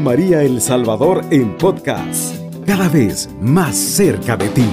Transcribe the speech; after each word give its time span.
María 0.00 0.42
El 0.42 0.60
Salvador 0.60 1.24
en 1.30 1.56
podcast, 1.56 2.36
cada 2.66 2.88
vez 2.88 3.28
más 3.40 3.76
cerca 3.76 4.36
de 4.36 4.48
ti. 4.48 4.68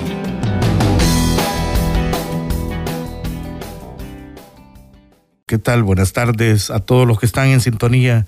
¿Qué 5.46 5.58
tal? 5.58 5.84
Buenas 5.84 6.14
tardes 6.14 6.70
a 6.70 6.80
todos 6.80 7.08
los 7.08 7.20
que 7.20 7.26
están 7.26 7.48
en 7.50 7.62
sintonía 7.62 8.26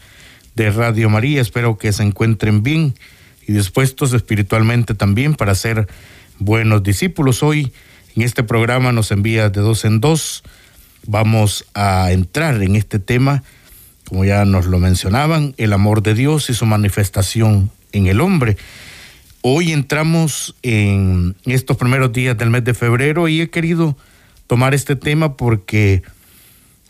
de 0.55 0.71
Radio 0.71 1.09
María. 1.09 1.41
Espero 1.41 1.77
que 1.77 1.91
se 1.91 2.03
encuentren 2.03 2.63
bien 2.63 2.93
y 3.48 3.53
dispuestos 3.53 4.13
espiritualmente 4.13 4.93
también 4.93 5.35
para 5.35 5.55
ser 5.55 5.88
buenos 6.39 6.84
discípulos. 6.84 7.43
Hoy 7.43 7.73
en 8.16 8.23
este 8.23 8.43
programa 8.43 8.91
nos 8.91 9.12
envía 9.12 9.49
de 9.49 9.62
dos 9.62 9.85
en 9.85 9.99
dos. 9.99 10.43
Vamos 11.07 11.66
a 11.73 12.12
entrar 12.12 12.62
en 12.62 12.75
este 12.75 12.99
tema 12.99 13.43
como 14.08 14.26
ya 14.26 14.45
nos 14.45 14.66
lo 14.66 14.80
mencionaban, 14.80 15.54
el 15.58 15.73
amor 15.73 16.02
de 16.04 16.14
Dios 16.14 16.50
y 16.50 16.54
su 16.54 16.66
manifestación 16.66 17.72
en 17.91 18.08
el 18.08 18.22
hombre. 18.22 18.58
Hoy 19.41 19.72
entramos 19.72 20.55
en 20.64 21.36
estos 21.45 21.78
primeros 21.78 22.14
días 22.14 22.38
del 22.38 22.50
mes 22.50 22.64
de 22.64 22.73
febrero 22.73 23.28
y 23.28 23.41
he 23.41 23.50
querido 23.50 23.95
tomar 24.48 24.73
este 24.73 24.95
tema 24.95 25.38
porque 25.38 26.04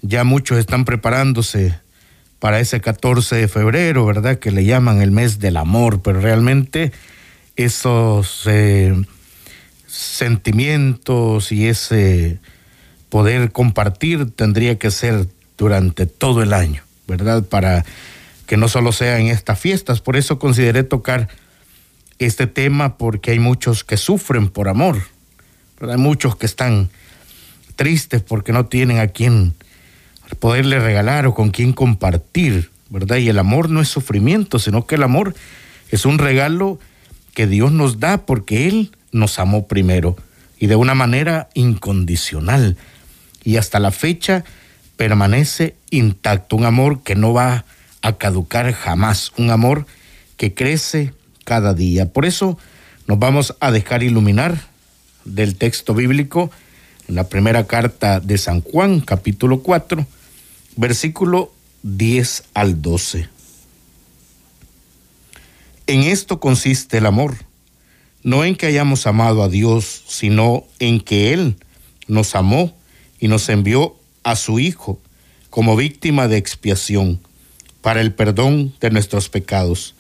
ya 0.02 0.24
muchos 0.24 0.58
están 0.58 0.86
preparándose 0.86 1.78
para 2.40 2.60
ese 2.60 2.80
14 2.80 3.36
de 3.36 3.48
febrero, 3.48 4.06
¿verdad? 4.06 4.40
Que 4.40 4.52
le 4.52 4.66
llaman 4.66 5.02
el 5.02 5.12
mes 5.12 5.40
del 5.40 5.58
amor, 5.58 6.02
pero 6.02 6.22
realmente 6.22 6.92
esos 7.56 8.44
eh, 8.46 8.94
sentimientos 9.88 11.52
y 11.52 11.68
ese 11.68 12.40
poder 13.10 13.52
compartir 13.52 14.32
tendría 14.32 14.78
que 14.78 14.92
ser 14.92 15.28
durante 15.58 16.06
todo 16.06 16.44
el 16.44 16.54
año. 16.54 16.85
¿Verdad? 17.08 17.44
Para 17.44 17.86
que 18.46 18.58
no 18.58 18.68
solo 18.68 18.92
sea 18.92 19.20
en 19.20 19.28
estas 19.28 19.60
fiestas. 19.60 20.02
Por 20.02 20.16
eso 20.16 20.40
consideré 20.40 20.84
tocar 20.84 21.30
este 22.20 22.48
tema 22.48 22.98
porque 22.98 23.32
hay 23.32 23.40
muchos 23.40 23.84
que 23.84 23.98
sufren 23.98 24.50
por 24.50 24.68
amor. 24.68 25.02
Hay 25.82 25.98
muchos 25.98 26.36
que 26.36 26.46
están 26.46 26.90
tristes 27.76 28.22
porque 28.22 28.54
no 28.54 28.68
tienen 28.68 29.00
a 29.00 29.08
quien 29.08 29.54
poderle 30.40 30.80
regalar 30.80 31.28
o 31.28 31.34
con 31.34 31.52
quien 31.52 31.74
compartir, 31.74 32.72
¿verdad? 32.90 33.18
Y 33.18 33.30
el 33.30 33.40
amor 33.40 33.70
no 33.70 33.82
es 33.82 33.90
sufrimiento, 33.90 34.60
sino 34.60 34.86
que 34.86 34.96
el 34.96 35.04
amor 35.04 35.36
es 35.90 36.06
un 36.06 36.18
regalo 36.18 36.80
que 37.34 37.48
Dios 37.48 37.72
nos 37.72 38.00
da 38.00 38.26
porque 38.26 38.68
Él 38.68 38.92
nos 39.12 39.40
amó 39.40 39.68
primero 39.68 40.16
y 40.58 40.68
de 40.68 40.76
una 40.76 40.96
manera 40.96 41.50
incondicional. 41.54 42.78
Y 43.44 43.58
hasta 43.58 43.80
la 43.80 43.92
fecha 43.92 44.44
permanece 44.98 45.76
intacto, 45.90 46.56
un 46.56 46.66
amor 46.66 47.04
que 47.04 47.16
no 47.16 47.34
va 47.34 47.66
a 48.02 48.18
caducar 48.18 48.72
jamás, 48.74 49.32
un 49.38 49.50
amor 49.50 49.86
que 50.38 50.54
crece 50.54 51.14
cada 51.44 51.74
día. 51.74 52.12
Por 52.12 52.26
eso 52.26 52.58
nos 53.08 53.20
vamos 53.20 53.56
a 53.60 53.72
dejar 53.72 54.04
iluminar 54.04 54.60
del 55.26 55.56
texto 55.56 55.94
bíblico 55.94 56.52
en 57.08 57.16
la 57.16 57.30
primera 57.30 57.68
carta 57.68 58.20
de 58.20 58.38
San 58.38 58.62
Juan, 58.62 59.02
capítulo 59.02 59.62
4, 59.62 60.06
versículo 60.76 61.54
10 61.84 62.44
al 62.54 62.82
12. 62.82 63.30
En 65.88 66.02
esto 66.02 66.40
consiste 66.40 66.98
el 66.98 67.06
amor, 67.06 67.36
no 68.24 68.44
en 68.44 68.56
que 68.56 68.66
hayamos 68.66 69.06
amado 69.06 69.44
a 69.44 69.50
Dios, 69.50 70.04
sino 70.08 70.66
en 70.80 71.00
que 71.00 71.32
Él 71.34 71.58
nos 72.08 72.36
amó 72.36 72.76
y 73.20 73.28
nos 73.28 73.50
envió 73.50 73.96
a 74.26 74.36
su 74.36 74.60
Hijo 74.60 75.00
como 75.50 75.78
víctima 75.78 76.28
de 76.28 76.36
expiación 76.36 77.22
para 77.82 78.02
el 78.02 78.14
perdón 78.14 78.74
de 78.82 78.90
nuestros 78.90 79.30
pecados. 79.30 79.96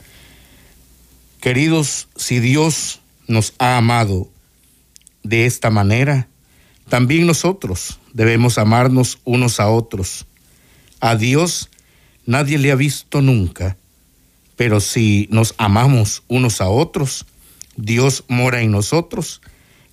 Queridos, 1.39 2.09
si 2.17 2.39
Dios 2.39 2.99
nos 3.27 3.53
ha 3.59 3.77
amado 3.77 4.27
de 5.23 5.45
esta 5.45 5.69
manera, 5.69 6.27
también 6.89 7.27
nosotros 7.27 7.99
debemos 8.13 8.57
amarnos 8.57 9.19
unos 9.23 9.59
a 9.59 9.69
otros. 9.69 10.25
A 10.99 11.15
Dios 11.15 11.69
nadie 12.25 12.57
le 12.57 12.71
ha 12.71 12.75
visto 12.75 13.21
nunca, 13.21 13.77
pero 14.55 14.79
si 14.79 15.27
nos 15.29 15.53
amamos 15.57 16.23
unos 16.27 16.61
a 16.61 16.67
otros, 16.67 17.27
Dios 17.77 18.23
mora 18.27 18.61
en 18.61 18.71
nosotros 18.71 19.41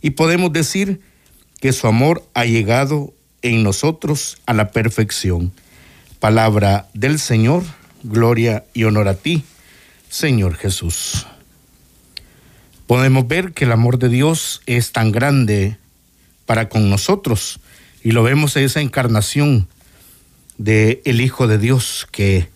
y 0.01 0.11
podemos 0.11 0.53
decir 0.53 1.03
que 1.61 1.73
su 1.73 1.87
amor 1.87 2.27
ha 2.33 2.47
llegado 2.47 3.13
en 3.43 3.63
nosotros 3.63 4.39
a 4.47 4.55
la 4.55 4.71
perfección. 4.71 5.53
Palabra 6.21 6.89
del 6.95 7.19
Señor, 7.19 7.65
gloria 8.03 8.65
y 8.73 8.85
honor 8.85 9.09
a 9.09 9.15
ti, 9.15 9.45
Señor 10.09 10.57
Jesús. 10.57 11.27
Podemos 12.87 13.27
ver 13.27 13.53
que 13.53 13.65
el 13.65 13.73
amor 13.73 13.99
de 13.99 14.09
Dios 14.09 14.63
es 14.67 14.93
tan 14.93 15.13
grande 15.13 15.79
para 16.47 16.69
con 16.69 16.91
nosotros 16.91 17.61
y 18.03 18.13
lo 18.13 18.23
vemos 18.23 18.57
en 18.57 18.65
esa 18.65 18.81
encarnación 18.81 19.69
de 20.59 21.03
el 21.05 21.21
Hijo 21.21 21.47
de 21.47 21.59
Dios 21.59 22.07
que 22.11 22.49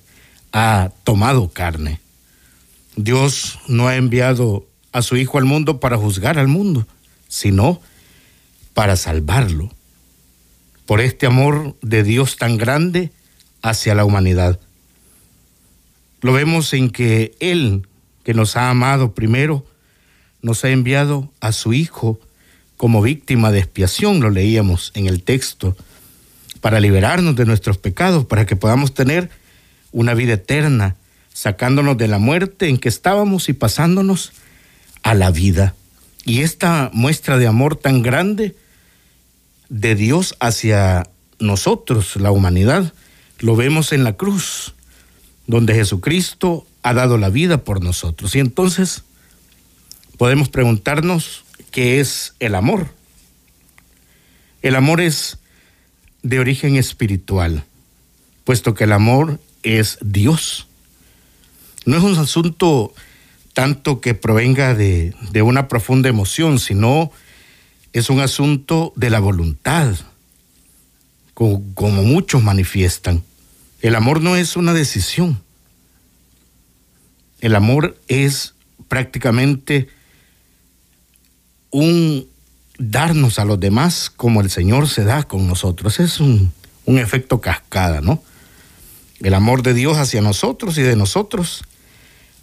ha 0.52 0.90
tomado 1.04 1.48
carne. 1.48 2.00
Dios 2.96 3.58
no 3.68 3.88
ha 3.88 3.96
enviado 3.96 4.66
a 4.92 5.02
su 5.02 5.16
Hijo 5.16 5.38
al 5.38 5.44
mundo 5.44 5.80
para 5.80 5.96
juzgar 5.96 6.38
al 6.38 6.48
mundo, 6.48 6.86
sino 7.28 7.80
para 8.74 8.96
salvarlo 8.96 9.75
por 10.86 11.00
este 11.00 11.26
amor 11.26 11.76
de 11.82 12.02
Dios 12.02 12.36
tan 12.36 12.56
grande 12.56 13.10
hacia 13.60 13.94
la 13.94 14.04
humanidad. 14.04 14.58
Lo 16.22 16.32
vemos 16.32 16.72
en 16.72 16.90
que 16.90 17.34
Él, 17.40 17.86
que 18.24 18.34
nos 18.34 18.56
ha 18.56 18.70
amado 18.70 19.12
primero, 19.12 19.66
nos 20.42 20.64
ha 20.64 20.70
enviado 20.70 21.30
a 21.40 21.52
su 21.52 21.72
Hijo 21.72 22.20
como 22.76 23.02
víctima 23.02 23.50
de 23.50 23.58
expiación, 23.58 24.20
lo 24.20 24.30
leíamos 24.30 24.92
en 24.94 25.06
el 25.06 25.22
texto, 25.22 25.76
para 26.60 26.80
liberarnos 26.80 27.36
de 27.36 27.46
nuestros 27.46 27.78
pecados, 27.78 28.26
para 28.26 28.46
que 28.46 28.56
podamos 28.56 28.94
tener 28.94 29.30
una 29.92 30.14
vida 30.14 30.34
eterna, 30.34 30.96
sacándonos 31.32 31.96
de 31.96 32.08
la 32.08 32.18
muerte 32.18 32.68
en 32.68 32.78
que 32.78 32.88
estábamos 32.88 33.48
y 33.48 33.52
pasándonos 33.52 34.32
a 35.02 35.14
la 35.14 35.30
vida. 35.30 35.74
Y 36.24 36.42
esta 36.42 36.90
muestra 36.92 37.38
de 37.38 37.46
amor 37.46 37.76
tan 37.76 38.02
grande 38.02 38.56
de 39.68 39.94
Dios 39.94 40.36
hacia 40.40 41.08
nosotros, 41.38 42.16
la 42.16 42.30
humanidad, 42.30 42.92
lo 43.38 43.56
vemos 43.56 43.92
en 43.92 44.04
la 44.04 44.16
cruz, 44.16 44.74
donde 45.46 45.74
Jesucristo 45.74 46.66
ha 46.82 46.94
dado 46.94 47.18
la 47.18 47.30
vida 47.30 47.58
por 47.58 47.82
nosotros. 47.82 48.34
Y 48.34 48.40
entonces 48.40 49.04
podemos 50.16 50.48
preguntarnos 50.48 51.44
qué 51.70 52.00
es 52.00 52.34
el 52.40 52.54
amor. 52.54 52.88
El 54.62 54.74
amor 54.74 55.00
es 55.00 55.38
de 56.22 56.40
origen 56.40 56.76
espiritual, 56.76 57.64
puesto 58.44 58.74
que 58.74 58.84
el 58.84 58.92
amor 58.92 59.38
es 59.62 59.98
Dios. 60.00 60.66
No 61.84 61.96
es 61.96 62.02
un 62.02 62.16
asunto 62.18 62.92
tanto 63.52 64.00
que 64.00 64.14
provenga 64.14 64.74
de, 64.74 65.14
de 65.30 65.42
una 65.42 65.68
profunda 65.68 66.08
emoción, 66.08 66.58
sino 66.58 67.12
es 67.98 68.10
un 68.10 68.20
asunto 68.20 68.92
de 68.94 69.08
la 69.08 69.20
voluntad, 69.20 69.94
como, 71.32 72.02
muchos 72.02 72.42
manifiestan. 72.42 73.22
El 73.80 73.94
amor 73.94 74.20
no 74.20 74.36
es 74.36 74.54
una 74.56 74.74
decisión. 74.74 75.42
El 77.40 77.54
amor 77.54 77.98
es 78.08 78.54
prácticamente 78.88 79.88
un 81.70 82.28
darnos 82.78 83.38
a 83.38 83.46
los 83.46 83.58
demás 83.58 84.10
como 84.14 84.42
el 84.42 84.50
Señor 84.50 84.88
se 84.88 85.04
da 85.04 85.22
con 85.22 85.46
nosotros. 85.46 85.98
Es 85.98 86.20
un, 86.20 86.52
efecto 86.86 87.40
cascada, 87.40 88.02
¿no? 88.02 88.22
El 89.20 89.32
amor 89.32 89.62
de 89.62 89.72
Dios 89.72 89.96
hacia 89.96 90.20
nosotros 90.20 90.76
y 90.76 90.82
de 90.82 90.96
nosotros 90.96 91.64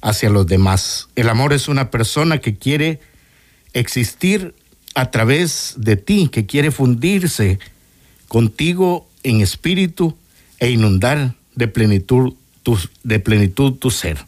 hacia 0.02 0.32
los 0.32 0.48
demás. 0.48 1.10
El 1.16 1.30
amor 1.30 1.54
es 1.54 1.68
una 1.68 1.92
persona 1.92 2.40
que 2.40 2.58
quiere 2.58 3.00
existir 3.74 4.56
a 4.96 5.12
través 5.12 5.76
de 5.78 5.96
ti, 5.96 6.30
que 6.32 6.46
quiere 6.46 6.72
fundirse 6.72 7.60
contigo 8.28 9.08
en 9.24 9.42
espíritu 9.42 10.18
e 10.60 10.70
inundar 10.70 11.36
de 11.56 11.68
plenitud 11.68 12.34
tu, 12.64 13.92
ser. 13.92 14.26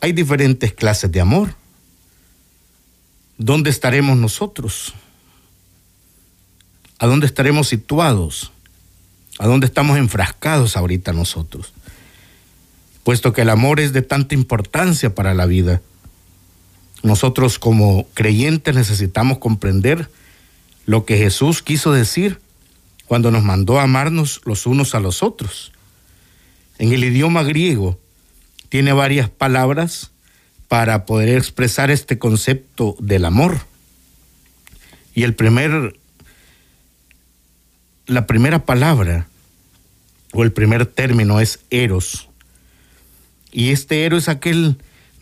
Hay 0.00 0.12
diferentes 0.12 0.72
clases 0.72 1.10
de 1.10 1.20
amor. 1.20 1.54
¿Dónde 3.38 3.70
estaremos 3.70 4.16
nosotros? 4.16 4.94
¿A 6.98 7.06
dónde 7.06 7.26
estaremos 7.26 7.68
situados? 7.68 8.52
¿A 9.38 9.46
dónde 9.46 9.66
estamos 9.66 9.98
enfrascados 9.98 10.76
ahorita 10.76 11.12
nosotros? 11.12 11.72
Puesto 13.02 13.32
que 13.32 13.42
el 13.42 13.50
amor 13.50 13.80
es 13.80 13.92
de 13.92 14.02
tanta 14.02 14.34
importancia 14.34 15.14
para 15.14 15.34
la 15.34 15.46
vida 15.46 15.82
nosotros 17.04 17.58
como 17.58 18.08
creyentes 18.14 18.74
necesitamos 18.74 19.36
comprender 19.36 20.08
lo 20.86 21.04
que 21.04 21.18
Jesús 21.18 21.62
quiso 21.62 21.92
decir 21.92 22.40
cuando 23.04 23.30
nos 23.30 23.44
mandó 23.44 23.78
a 23.78 23.82
amarnos 23.82 24.40
los 24.46 24.66
unos 24.66 24.94
a 24.94 25.00
los 25.00 25.22
otros. 25.22 25.70
En 26.78 26.92
el 26.94 27.04
idioma 27.04 27.42
griego 27.42 28.00
tiene 28.70 28.94
varias 28.94 29.28
palabras 29.28 30.12
para 30.66 31.04
poder 31.04 31.36
expresar 31.36 31.90
este 31.90 32.18
concepto 32.18 32.96
del 32.98 33.26
amor. 33.26 33.60
Y 35.14 35.24
el 35.24 35.34
primer, 35.34 35.98
la 38.06 38.26
primera 38.26 38.64
palabra 38.64 39.28
o 40.32 40.42
el 40.42 40.52
primer 40.52 40.86
término 40.86 41.38
es 41.38 41.60
eros. 41.68 42.30
Y 43.52 43.72
este 43.72 44.06
eros 44.06 44.22
es 44.22 44.28
aquel 44.30 44.78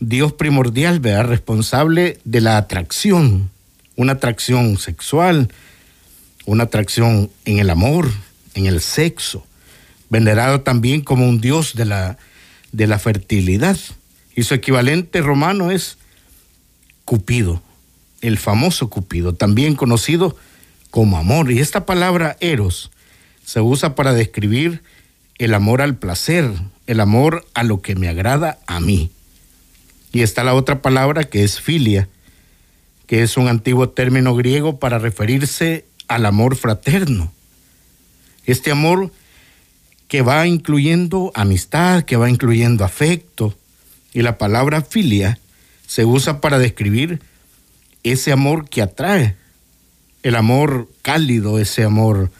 Dios 0.09 0.33
primordial, 0.33 0.99
¿verdad? 0.99 1.25
Responsable 1.25 2.19
de 2.23 2.41
la 2.41 2.57
atracción, 2.57 3.49
una 3.95 4.13
atracción 4.13 4.77
sexual, 4.77 5.49
una 6.45 6.65
atracción 6.65 7.29
en 7.45 7.59
el 7.59 7.69
amor, 7.69 8.11
en 8.53 8.65
el 8.65 8.81
sexo, 8.81 9.45
venerado 10.09 10.61
también 10.61 11.01
como 11.01 11.27
un 11.27 11.39
Dios 11.41 11.73
de 11.75 11.85
la, 11.85 12.17
de 12.71 12.87
la 12.87 12.99
fertilidad. 12.99 13.77
Y 14.35 14.43
su 14.43 14.53
equivalente 14.53 15.21
romano 15.21 15.71
es 15.71 15.97
Cupido, 17.05 17.61
el 18.21 18.37
famoso 18.37 18.89
Cupido, 18.89 19.33
también 19.33 19.75
conocido 19.75 20.35
como 20.89 21.17
amor. 21.17 21.51
Y 21.51 21.59
esta 21.59 21.85
palabra 21.85 22.37
eros 22.39 22.91
se 23.45 23.61
usa 23.61 23.95
para 23.95 24.13
describir 24.13 24.81
el 25.37 25.53
amor 25.53 25.81
al 25.81 25.95
placer, 25.95 26.51
el 26.87 26.99
amor 26.99 27.45
a 27.53 27.63
lo 27.63 27.81
que 27.81 27.95
me 27.95 28.07
agrada 28.07 28.59
a 28.67 28.79
mí. 28.79 29.11
Y 30.13 30.21
está 30.21 30.43
la 30.43 30.53
otra 30.53 30.81
palabra 30.81 31.23
que 31.23 31.43
es 31.43 31.59
filia, 31.59 32.07
que 33.07 33.23
es 33.23 33.35
un 33.35 33.47
antiguo 33.47 33.89
término 33.89 34.35
griego 34.35 34.77
para 34.77 34.99
referirse 34.99 35.85
al 36.07 36.27
amor 36.27 36.55
fraterno. 36.55 37.33
Este 38.45 38.69
amor 38.69 39.11
que 40.07 40.21
va 40.21 40.45
incluyendo 40.45 41.31
amistad, 41.33 42.03
que 42.03 42.15
va 42.15 42.29
incluyendo 42.29 42.85
afecto. 42.85 43.57
Y 44.13 44.21
la 44.21 44.37
palabra 44.37 44.83
filia 44.83 45.39
se 45.87 46.05
usa 46.05 46.41
para 46.41 46.59
describir 46.59 47.19
ese 48.03 48.31
amor 48.31 48.69
que 48.69 48.83
atrae, 48.83 49.35
el 50.21 50.35
amor 50.35 50.89
cálido, 51.01 51.57
ese 51.57 51.83
amor 51.83 52.31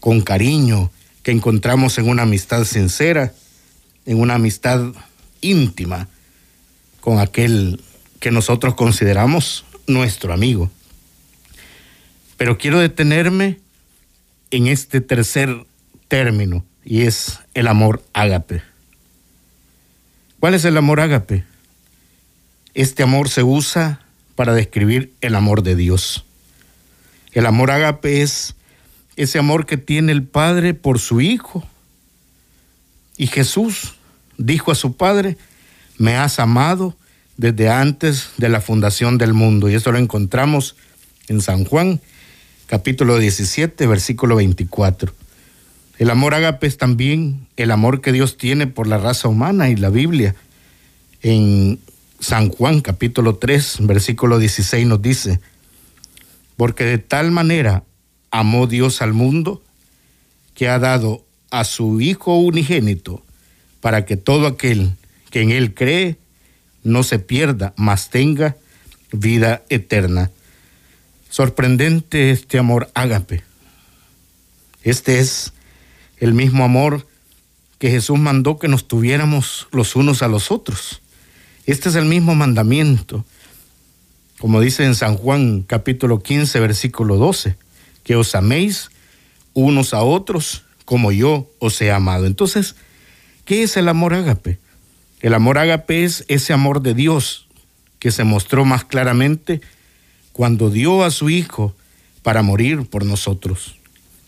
con 0.00 0.22
cariño 0.22 0.90
que 1.22 1.32
encontramos 1.32 1.98
en 1.98 2.08
una 2.08 2.22
amistad 2.22 2.64
sincera, 2.64 3.34
en 4.06 4.18
una 4.18 4.36
amistad 4.36 4.94
íntima 5.42 6.08
con 7.00 7.18
aquel 7.18 7.80
que 8.20 8.30
nosotros 8.30 8.74
consideramos 8.74 9.64
nuestro 9.86 10.32
amigo. 10.32 10.70
Pero 12.36 12.58
quiero 12.58 12.78
detenerme 12.78 13.58
en 14.50 14.66
este 14.66 15.00
tercer 15.00 15.66
término 16.08 16.64
y 16.84 17.02
es 17.02 17.40
el 17.54 17.66
amor 17.66 18.02
ágape. 18.12 18.62
¿Cuál 20.40 20.54
es 20.54 20.64
el 20.64 20.76
amor 20.76 21.00
ágape? 21.00 21.44
Este 22.74 23.02
amor 23.02 23.28
se 23.28 23.42
usa 23.42 24.00
para 24.36 24.54
describir 24.54 25.12
el 25.20 25.34
amor 25.34 25.62
de 25.62 25.74
Dios. 25.74 26.24
El 27.32 27.44
amor 27.46 27.70
ágape 27.72 28.22
es 28.22 28.54
ese 29.16 29.38
amor 29.38 29.66
que 29.66 29.76
tiene 29.76 30.12
el 30.12 30.22
Padre 30.22 30.74
por 30.74 31.00
su 31.00 31.20
Hijo. 31.20 31.66
Y 33.16 33.26
Jesús 33.26 33.96
dijo 34.36 34.70
a 34.70 34.76
su 34.76 34.96
Padre, 34.96 35.36
me 35.98 36.16
has 36.16 36.38
amado 36.38 36.96
desde 37.36 37.68
antes 37.68 38.30
de 38.38 38.48
la 38.48 38.60
fundación 38.60 39.18
del 39.18 39.34
mundo. 39.34 39.68
Y 39.68 39.74
esto 39.74 39.92
lo 39.92 39.98
encontramos 39.98 40.76
en 41.28 41.40
San 41.40 41.64
Juan, 41.64 42.00
capítulo 42.66 43.18
17, 43.18 43.86
versículo 43.86 44.36
24. 44.36 45.12
El 45.98 46.10
amor 46.10 46.34
ágape 46.34 46.66
es 46.66 46.78
también 46.78 47.46
el 47.56 47.72
amor 47.72 48.00
que 48.00 48.12
Dios 48.12 48.38
tiene 48.38 48.66
por 48.66 48.86
la 48.86 48.98
raza 48.98 49.28
humana 49.28 49.68
y 49.68 49.76
la 49.76 49.90
Biblia. 49.90 50.34
En 51.22 51.80
San 52.20 52.50
Juan, 52.50 52.80
capítulo 52.80 53.36
3, 53.36 53.78
versículo 53.80 54.38
16 54.38 54.86
nos 54.86 55.02
dice, 55.02 55.40
porque 56.56 56.84
de 56.84 56.98
tal 56.98 57.32
manera 57.32 57.82
amó 58.30 58.66
Dios 58.66 59.02
al 59.02 59.12
mundo 59.12 59.62
que 60.54 60.68
ha 60.68 60.78
dado 60.78 61.24
a 61.50 61.64
su 61.64 62.00
Hijo 62.00 62.36
unigénito 62.36 63.22
para 63.80 64.04
que 64.04 64.16
todo 64.16 64.46
aquel 64.46 64.92
que 65.30 65.42
en 65.42 65.50
Él 65.50 65.74
cree 65.74 66.16
no 66.82 67.02
se 67.02 67.18
pierda, 67.18 67.74
mas 67.76 68.10
tenga 68.10 68.56
vida 69.12 69.62
eterna. 69.68 70.30
Sorprendente 71.28 72.30
este 72.30 72.58
amor 72.58 72.90
ágape. 72.94 73.42
Este 74.82 75.18
es 75.18 75.52
el 76.18 76.32
mismo 76.32 76.64
amor 76.64 77.06
que 77.78 77.90
Jesús 77.90 78.18
mandó 78.18 78.58
que 78.58 78.68
nos 78.68 78.88
tuviéramos 78.88 79.68
los 79.70 79.96
unos 79.96 80.22
a 80.22 80.28
los 80.28 80.50
otros. 80.50 81.00
Este 81.66 81.90
es 81.90 81.94
el 81.94 82.06
mismo 82.06 82.34
mandamiento, 82.34 83.24
como 84.38 84.60
dice 84.60 84.84
en 84.84 84.94
San 84.94 85.16
Juan 85.16 85.62
capítulo 85.62 86.22
15, 86.22 86.58
versículo 86.60 87.16
12, 87.16 87.56
que 88.04 88.16
os 88.16 88.34
améis 88.34 88.90
unos 89.52 89.92
a 89.92 90.02
otros 90.02 90.64
como 90.84 91.12
yo 91.12 91.50
os 91.58 91.80
he 91.82 91.92
amado. 91.92 92.26
Entonces, 92.26 92.74
¿qué 93.44 93.62
es 93.62 93.76
el 93.76 93.88
amor 93.88 94.14
ágape? 94.14 94.58
El 95.20 95.34
amor 95.34 95.58
ágape 95.58 96.04
es 96.04 96.24
ese 96.28 96.52
amor 96.52 96.80
de 96.80 96.94
Dios 96.94 97.48
que 97.98 98.12
se 98.12 98.24
mostró 98.24 98.64
más 98.64 98.84
claramente 98.84 99.60
cuando 100.32 100.70
dio 100.70 101.02
a 101.02 101.10
su 101.10 101.28
Hijo 101.30 101.74
para 102.22 102.42
morir 102.42 102.88
por 102.88 103.04
nosotros. 103.04 103.76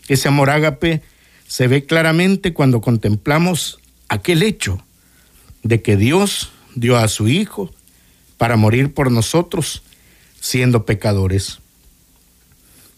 Ese 0.09 0.27
amor 0.27 0.49
ágape 0.49 1.01
se 1.47 1.67
ve 1.67 1.85
claramente 1.85 2.53
cuando 2.53 2.81
contemplamos 2.81 3.79
aquel 4.09 4.43
hecho 4.43 4.83
de 5.63 5.81
que 5.81 5.95
Dios 5.95 6.51
dio 6.75 6.97
a 6.97 7.07
su 7.07 7.29
Hijo 7.29 7.73
para 8.37 8.57
morir 8.57 8.93
por 8.93 9.11
nosotros 9.11 9.83
siendo 10.41 10.85
pecadores. 10.85 11.59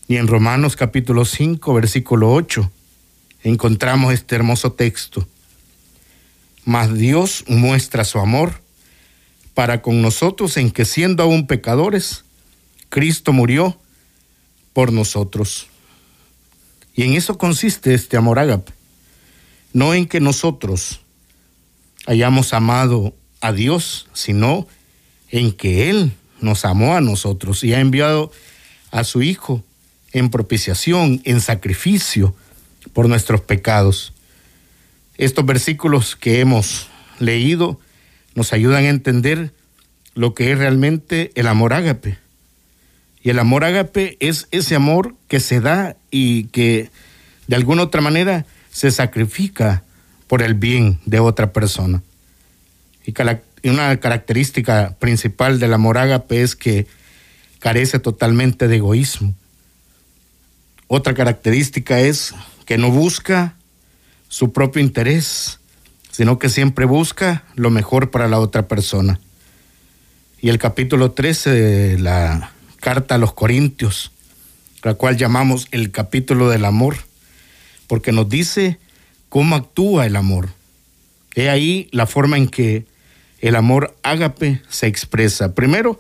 Y 0.07 0.15
en 0.15 0.27
Romanos 0.27 0.75
capítulo 0.75 1.25
5, 1.25 1.73
versículo 1.73 2.33
8, 2.33 2.71
encontramos 3.43 4.13
este 4.13 4.35
hermoso 4.35 4.71
texto. 4.71 5.27
Mas 6.65 6.93
Dios 6.93 7.43
muestra 7.47 8.03
su 8.03 8.19
amor 8.19 8.61
para 9.53 9.81
con 9.81 10.01
nosotros 10.01 10.57
en 10.57 10.71
que 10.71 10.85
siendo 10.85 11.23
aún 11.23 11.47
pecadores, 11.47 12.23
Cristo 12.89 13.33
murió 13.33 13.77
por 14.73 14.91
nosotros. 14.91 15.67
Y 16.95 17.03
en 17.03 17.13
eso 17.13 17.37
consiste 17.37 17.93
este 17.93 18.17
amor 18.17 18.39
ágape. 18.39 18.71
No 19.73 19.93
en 19.93 20.07
que 20.07 20.19
nosotros 20.19 21.01
hayamos 22.05 22.53
amado 22.53 23.15
a 23.41 23.51
Dios, 23.51 24.07
sino 24.13 24.67
en 25.29 25.51
que 25.51 25.89
Él 25.89 26.13
nos 26.41 26.65
amó 26.65 26.95
a 26.95 27.01
nosotros 27.01 27.63
y 27.63 27.73
ha 27.73 27.79
enviado 27.79 28.31
a 28.91 29.03
su 29.03 29.21
Hijo 29.21 29.63
en 30.11 30.29
propiciación, 30.29 31.21
en 31.25 31.41
sacrificio 31.41 32.35
por 32.93 33.09
nuestros 33.09 33.41
pecados. 33.41 34.12
Estos 35.23 35.45
versículos 35.45 36.17
que 36.17 36.41
hemos 36.41 36.89
leído 37.17 37.79
nos 38.35 38.51
ayudan 38.51 38.83
a 38.83 38.89
entender 38.89 39.53
lo 40.15 40.33
que 40.33 40.51
es 40.51 40.57
realmente 40.57 41.31
el 41.35 41.47
amor 41.47 41.71
ágape. 41.71 42.17
Y 43.21 43.29
el 43.29 43.39
amor 43.39 43.63
ágape 43.63 44.17
es 44.19 44.49
ese 44.51 44.75
amor 44.75 45.15
que 45.29 45.39
se 45.39 45.61
da 45.61 45.95
y 46.11 46.47
que 46.47 46.89
de 47.47 47.55
alguna 47.55 47.83
otra 47.83 48.01
manera 48.01 48.45
se 48.69 48.91
sacrifica 48.91 49.83
por 50.27 50.41
el 50.41 50.55
bien 50.55 50.99
de 51.05 51.21
otra 51.21 51.53
persona. 51.53 52.03
Y 53.05 53.13
una 53.69 53.97
característica 54.01 54.97
principal 54.99 55.57
del 55.57 55.73
amor 55.73 55.99
ágape 55.99 56.41
es 56.41 56.57
que 56.57 56.85
carece 57.59 57.97
totalmente 57.99 58.67
de 58.67 58.75
egoísmo. 58.75 59.33
Otra 60.87 61.13
característica 61.13 62.01
es 62.01 62.35
que 62.65 62.77
no 62.77 62.91
busca 62.91 63.55
su 64.33 64.51
propio 64.51 64.81
interés, 64.81 65.59
sino 66.09 66.39
que 66.39 66.49
siempre 66.49 66.85
busca 66.85 67.43
lo 67.53 67.69
mejor 67.69 68.09
para 68.09 68.27
la 68.27 68.39
otra 68.39 68.67
persona. 68.67 69.19
Y 70.41 70.49
el 70.49 70.57
capítulo 70.57 71.11
13 71.11 71.51
de 71.51 71.99
la 71.99 72.51
carta 72.79 73.13
a 73.13 73.17
los 73.19 73.33
Corintios, 73.33 74.11
la 74.81 74.95
cual 74.95 75.17
llamamos 75.17 75.67
el 75.69 75.91
capítulo 75.91 76.49
del 76.49 76.65
amor, 76.65 76.95
porque 77.85 78.11
nos 78.11 78.27
dice 78.27 78.79
cómo 79.29 79.55
actúa 79.55 80.07
el 80.07 80.15
amor. 80.15 80.49
He 81.35 81.51
ahí 81.51 81.87
la 81.91 82.07
forma 82.07 82.37
en 82.37 82.47
que 82.47 82.87
el 83.39 83.55
amor 83.55 83.95
ágape 84.01 84.63
se 84.67 84.87
expresa. 84.87 85.53
Primero, 85.53 85.99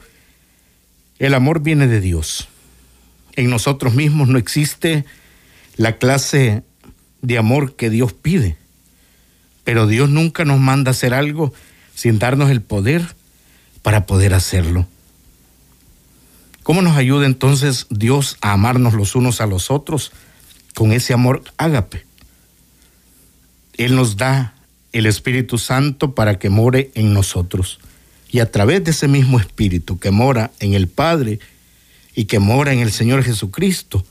el 1.19 1.35
amor 1.35 1.61
viene 1.61 1.85
de 1.85 2.01
Dios. 2.01 2.47
En 3.35 3.51
nosotros 3.51 3.93
mismos 3.93 4.27
no 4.27 4.39
existe 4.39 5.05
la 5.77 5.99
clase 5.99 6.63
de 7.23 7.39
amor 7.39 7.75
que 7.75 7.89
Dios 7.89 8.13
pide, 8.13 8.57
pero 9.63 9.87
Dios 9.87 10.09
nunca 10.09 10.45
nos 10.45 10.59
manda 10.59 10.91
hacer 10.91 11.15
algo 11.15 11.53
sin 11.95 12.19
darnos 12.19 12.51
el 12.51 12.61
poder 12.61 13.15
para 13.81 14.05
poder 14.05 14.33
hacerlo. 14.33 14.87
¿Cómo 16.63 16.81
nos 16.81 16.95
ayuda 16.95 17.25
entonces 17.25 17.87
Dios 17.89 18.37
a 18.41 18.51
amarnos 18.51 18.93
los 18.93 19.15
unos 19.15 19.41
a 19.41 19.47
los 19.47 19.71
otros 19.71 20.11
con 20.75 20.91
ese 20.91 21.13
amor 21.13 21.43
ágape? 21.57 22.05
Él 23.77 23.95
nos 23.95 24.17
da 24.17 24.53
el 24.91 25.05
Espíritu 25.05 25.57
Santo 25.57 26.13
para 26.13 26.37
que 26.37 26.49
more 26.49 26.91
en 26.93 27.13
nosotros. 27.13 27.79
Y 28.31 28.39
a 28.39 28.51
través 28.51 28.83
de 28.83 28.91
ese 28.91 29.07
mismo 29.07 29.39
Espíritu 29.39 29.97
que 29.97 30.11
mora 30.11 30.51
en 30.59 30.73
el 30.73 30.87
Padre 30.87 31.39
y 32.15 32.25
que 32.25 32.39
mora 32.39 32.73
en 32.73 32.79
el 32.79 32.91
Señor 32.91 33.23
Jesucristo, 33.23 34.05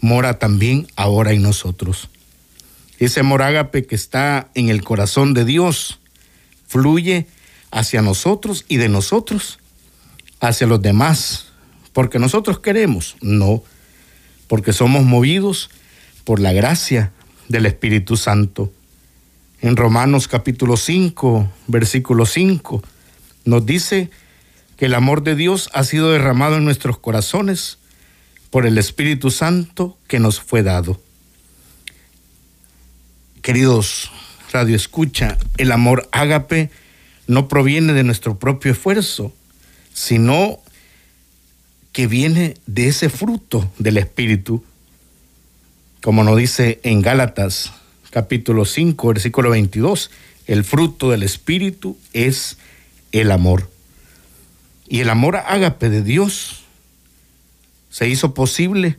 mora 0.00 0.38
también 0.38 0.86
ahora 0.96 1.32
en 1.32 1.42
nosotros. 1.42 2.10
Ese 3.04 3.20
amor 3.20 3.42
ágape 3.42 3.84
que 3.84 3.94
está 3.94 4.48
en 4.54 4.70
el 4.70 4.82
corazón 4.82 5.34
de 5.34 5.44
Dios 5.44 6.00
fluye 6.66 7.26
hacia 7.70 8.00
nosotros 8.00 8.64
y 8.66 8.78
de 8.78 8.88
nosotros 8.88 9.58
hacia 10.40 10.66
los 10.66 10.80
demás, 10.80 11.46
porque 11.92 12.18
nosotros 12.18 12.60
queremos, 12.60 13.16
no, 13.20 13.62
porque 14.48 14.72
somos 14.72 15.04
movidos 15.04 15.68
por 16.24 16.40
la 16.40 16.54
gracia 16.54 17.12
del 17.48 17.66
Espíritu 17.66 18.16
Santo. 18.16 18.72
En 19.60 19.76
Romanos 19.76 20.26
capítulo 20.26 20.78
5, 20.78 21.52
versículo 21.66 22.24
5, 22.24 22.82
nos 23.44 23.66
dice 23.66 24.10
que 24.78 24.86
el 24.86 24.94
amor 24.94 25.22
de 25.22 25.34
Dios 25.34 25.68
ha 25.74 25.84
sido 25.84 26.10
derramado 26.10 26.56
en 26.56 26.64
nuestros 26.64 26.98
corazones 26.98 27.78
por 28.48 28.64
el 28.64 28.78
Espíritu 28.78 29.30
Santo 29.30 29.98
que 30.08 30.20
nos 30.20 30.40
fue 30.40 30.62
dado. 30.62 31.00
Queridos 33.44 34.10
Radio 34.52 34.74
Escucha, 34.74 35.36
el 35.58 35.70
amor 35.70 36.08
ágape 36.12 36.70
no 37.26 37.46
proviene 37.46 37.92
de 37.92 38.02
nuestro 38.02 38.38
propio 38.38 38.72
esfuerzo, 38.72 39.34
sino 39.92 40.60
que 41.92 42.06
viene 42.06 42.56
de 42.64 42.88
ese 42.88 43.10
fruto 43.10 43.70
del 43.78 43.98
Espíritu, 43.98 44.64
como 46.00 46.24
nos 46.24 46.38
dice 46.38 46.80
en 46.84 47.02
Gálatas 47.02 47.74
capítulo 48.08 48.64
5, 48.64 49.08
versículo 49.08 49.50
22, 49.50 50.10
el 50.46 50.64
fruto 50.64 51.10
del 51.10 51.22
Espíritu 51.22 51.98
es 52.14 52.56
el 53.12 53.30
amor. 53.30 53.70
Y 54.88 55.00
el 55.00 55.10
amor 55.10 55.36
ágape 55.36 55.90
de 55.90 56.02
Dios 56.02 56.62
se 57.90 58.08
hizo 58.08 58.32
posible 58.32 58.96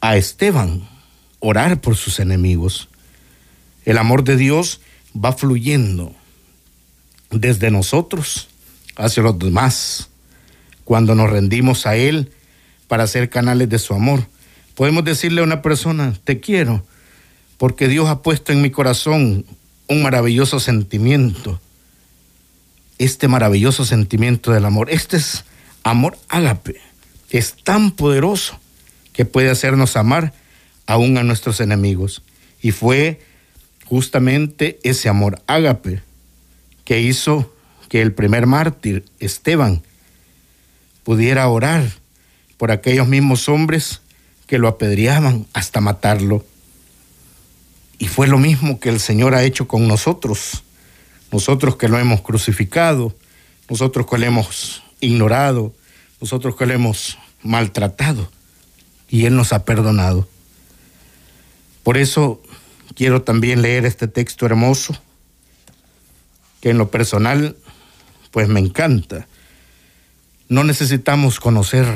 a 0.00 0.16
Esteban 0.16 0.88
orar 1.40 1.80
por 1.80 1.96
sus 1.96 2.20
enemigos. 2.20 2.88
El 3.84 3.98
amor 3.98 4.24
de 4.24 4.36
Dios 4.36 4.80
va 5.14 5.32
fluyendo 5.32 6.14
desde 7.30 7.70
nosotros 7.70 8.48
hacia 8.96 9.22
los 9.22 9.38
demás. 9.38 10.08
Cuando 10.84 11.14
nos 11.14 11.30
rendimos 11.30 11.86
a 11.86 11.96
Él 11.96 12.32
para 12.86 13.06
ser 13.06 13.28
canales 13.28 13.68
de 13.68 13.78
su 13.78 13.94
amor, 13.94 14.26
podemos 14.74 15.04
decirle 15.04 15.40
a 15.40 15.44
una 15.44 15.62
persona, 15.62 16.14
te 16.24 16.40
quiero, 16.40 16.84
porque 17.58 17.88
Dios 17.88 18.08
ha 18.08 18.22
puesto 18.22 18.52
en 18.52 18.62
mi 18.62 18.70
corazón 18.70 19.44
un 19.88 20.02
maravilloso 20.02 20.60
sentimiento. 20.60 21.60
Este 22.98 23.28
maravilloso 23.28 23.84
sentimiento 23.84 24.50
del 24.52 24.64
amor, 24.64 24.90
este 24.90 25.18
es 25.18 25.44
amor 25.84 26.18
ágape, 26.28 26.80
es 27.30 27.54
tan 27.62 27.92
poderoso 27.92 28.58
que 29.12 29.24
puede 29.24 29.50
hacernos 29.50 29.96
amar 29.96 30.32
aún 30.88 31.18
a 31.18 31.22
nuestros 31.22 31.60
enemigos. 31.60 32.22
Y 32.60 32.72
fue 32.72 33.20
justamente 33.84 34.80
ese 34.82 35.08
amor 35.08 35.40
ágape 35.46 36.02
que 36.84 37.00
hizo 37.00 37.54
que 37.88 38.00
el 38.02 38.12
primer 38.12 38.46
mártir, 38.46 39.04
Esteban, 39.20 39.82
pudiera 41.04 41.46
orar 41.48 41.88
por 42.56 42.72
aquellos 42.72 43.06
mismos 43.06 43.48
hombres 43.48 44.00
que 44.46 44.58
lo 44.58 44.66
apedreaban 44.66 45.46
hasta 45.52 45.80
matarlo. 45.80 46.44
Y 47.98 48.08
fue 48.08 48.26
lo 48.26 48.38
mismo 48.38 48.80
que 48.80 48.88
el 48.88 48.98
Señor 48.98 49.34
ha 49.34 49.44
hecho 49.44 49.68
con 49.68 49.86
nosotros, 49.88 50.64
nosotros 51.30 51.76
que 51.76 51.88
lo 51.88 51.98
hemos 51.98 52.22
crucificado, 52.22 53.14
nosotros 53.68 54.06
que 54.06 54.16
lo 54.16 54.24
hemos 54.24 54.82
ignorado, 55.00 55.74
nosotros 56.18 56.56
que 56.56 56.64
lo 56.64 56.72
hemos 56.72 57.18
maltratado, 57.42 58.30
y 59.10 59.26
Él 59.26 59.36
nos 59.36 59.52
ha 59.52 59.66
perdonado. 59.66 60.26
Por 61.88 61.96
eso 61.96 62.42
quiero 62.94 63.22
también 63.22 63.62
leer 63.62 63.86
este 63.86 64.08
texto 64.08 64.44
hermoso, 64.44 64.94
que 66.60 66.68
en 66.68 66.76
lo 66.76 66.90
personal, 66.90 67.56
pues 68.30 68.46
me 68.46 68.60
encanta. 68.60 69.26
No 70.50 70.64
necesitamos 70.64 71.40
conocer 71.40 71.86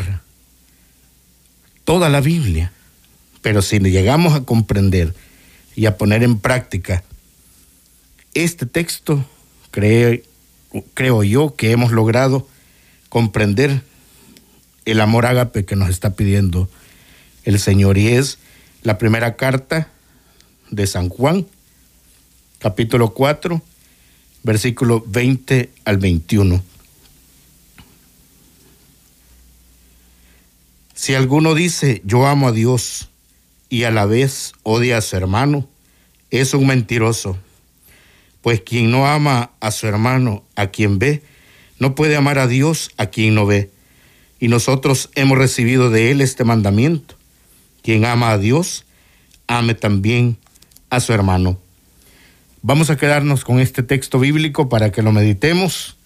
toda 1.84 2.08
la 2.08 2.22
Biblia, 2.22 2.72
pero 3.42 3.60
si 3.60 3.80
llegamos 3.80 4.32
a 4.32 4.44
comprender 4.44 5.14
y 5.76 5.84
a 5.84 5.98
poner 5.98 6.22
en 6.22 6.38
práctica 6.38 7.04
este 8.32 8.64
texto, 8.64 9.22
creo, 9.72 10.18
creo 10.94 11.22
yo 11.22 11.54
que 11.54 11.70
hemos 11.70 11.92
logrado 11.92 12.48
comprender 13.10 13.82
el 14.86 15.02
amor 15.02 15.26
ágape 15.26 15.66
que 15.66 15.76
nos 15.76 15.90
está 15.90 16.14
pidiendo 16.14 16.70
el 17.44 17.60
Señor 17.60 17.98
y 17.98 18.08
es 18.08 18.38
la 18.82 18.98
primera 18.98 19.36
carta 19.36 19.88
de 20.70 20.86
San 20.86 21.08
Juan, 21.08 21.46
capítulo 22.58 23.14
4, 23.14 23.62
versículo 24.42 25.04
20 25.06 25.70
al 25.84 25.98
21. 25.98 26.62
Si 30.94 31.14
alguno 31.14 31.54
dice, 31.54 32.02
yo 32.04 32.26
amo 32.26 32.48
a 32.48 32.52
Dios 32.52 33.08
y 33.68 33.84
a 33.84 33.90
la 33.90 34.06
vez 34.06 34.52
odia 34.62 34.98
a 34.98 35.00
su 35.00 35.16
hermano, 35.16 35.68
es 36.30 36.54
un 36.54 36.66
mentiroso. 36.66 37.36
Pues 38.40 38.60
quien 38.60 38.90
no 38.90 39.06
ama 39.06 39.52
a 39.60 39.70
su 39.70 39.86
hermano, 39.86 40.42
a 40.56 40.68
quien 40.68 40.98
ve, 40.98 41.22
no 41.78 41.94
puede 41.94 42.16
amar 42.16 42.38
a 42.38 42.48
Dios 42.48 42.90
a 42.96 43.06
quien 43.06 43.36
no 43.36 43.46
ve. 43.46 43.70
Y 44.40 44.48
nosotros 44.48 45.10
hemos 45.14 45.38
recibido 45.38 45.90
de 45.90 46.10
él 46.10 46.20
este 46.20 46.42
mandamiento 46.42 47.16
quien 47.82 48.04
ama 48.04 48.32
a 48.32 48.38
Dios, 48.38 48.84
ame 49.46 49.74
también 49.74 50.38
a 50.90 51.00
su 51.00 51.12
hermano. 51.12 51.58
Vamos 52.62 52.90
a 52.90 52.96
quedarnos 52.96 53.44
con 53.44 53.58
este 53.58 53.82
texto 53.82 54.18
bíblico 54.20 54.68
para 54.68 54.92
que 54.92 55.02
lo 55.02 55.12
meditemos. 55.12 55.96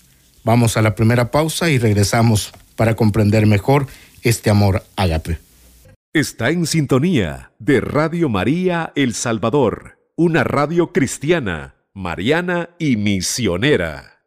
Vamos 0.43 0.77
a 0.77 0.83
la 0.83 0.95
primera 0.95 1.31
pausa 1.31 1.71
y 1.71 1.79
regresamos 1.79 2.53
para 2.77 2.95
comprender 2.95 3.47
mejor 3.47 3.87
este 4.23 4.49
amor 4.49 4.83
ágape. 4.97 5.39
Está 6.13 6.51
en 6.51 6.67
sintonía 6.67 7.51
de 7.59 7.81
Radio 7.81 8.31
María 8.31 8.93
El 8.95 9.13
Salvador, 9.13 9.99
una 10.17 10.45
radio 10.45 10.93
cristiana, 10.93 11.75
mariana 11.93 12.71
y 12.79 12.97
misionera. 12.97 14.21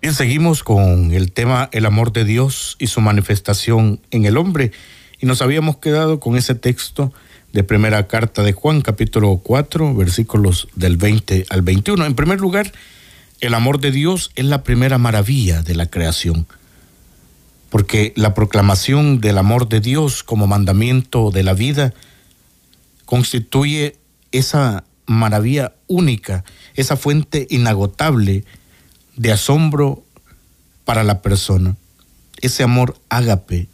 Bien, 0.00 0.14
seguimos 0.14 0.62
con 0.62 1.12
el 1.12 1.32
tema 1.32 1.68
el 1.72 1.84
amor 1.84 2.12
de 2.12 2.24
Dios 2.24 2.76
y 2.78 2.86
su 2.86 3.00
manifestación 3.00 4.00
en 4.10 4.24
el 4.24 4.38
hombre. 4.38 4.72
Y 5.20 5.26
nos 5.26 5.42
habíamos 5.42 5.78
quedado 5.78 6.20
con 6.20 6.36
ese 6.36 6.54
texto 6.54 7.12
de 7.52 7.64
primera 7.64 8.06
carta 8.06 8.42
de 8.42 8.52
Juan, 8.52 8.82
capítulo 8.82 9.38
4, 9.38 9.94
versículos 9.94 10.68
del 10.76 10.96
20 10.96 11.46
al 11.50 11.62
21. 11.62 12.06
En 12.06 12.14
primer 12.14 12.40
lugar, 12.40 12.72
el 13.40 13.54
amor 13.54 13.80
de 13.80 13.90
Dios 13.90 14.30
es 14.36 14.44
la 14.44 14.62
primera 14.62 14.98
maravilla 14.98 15.62
de 15.62 15.74
la 15.74 15.86
creación, 15.86 16.46
porque 17.68 18.12
la 18.16 18.34
proclamación 18.34 19.20
del 19.20 19.38
amor 19.38 19.68
de 19.68 19.80
Dios 19.80 20.22
como 20.22 20.46
mandamiento 20.46 21.30
de 21.32 21.42
la 21.42 21.54
vida 21.54 21.94
constituye 23.04 23.96
esa 24.30 24.84
maravilla 25.06 25.72
única, 25.88 26.44
esa 26.74 26.96
fuente 26.96 27.46
inagotable 27.50 28.44
de 29.16 29.32
asombro 29.32 30.04
para 30.84 31.02
la 31.02 31.22
persona. 31.22 31.76
Ese 32.40 32.62
amor 32.62 33.00
ágape, 33.08 33.68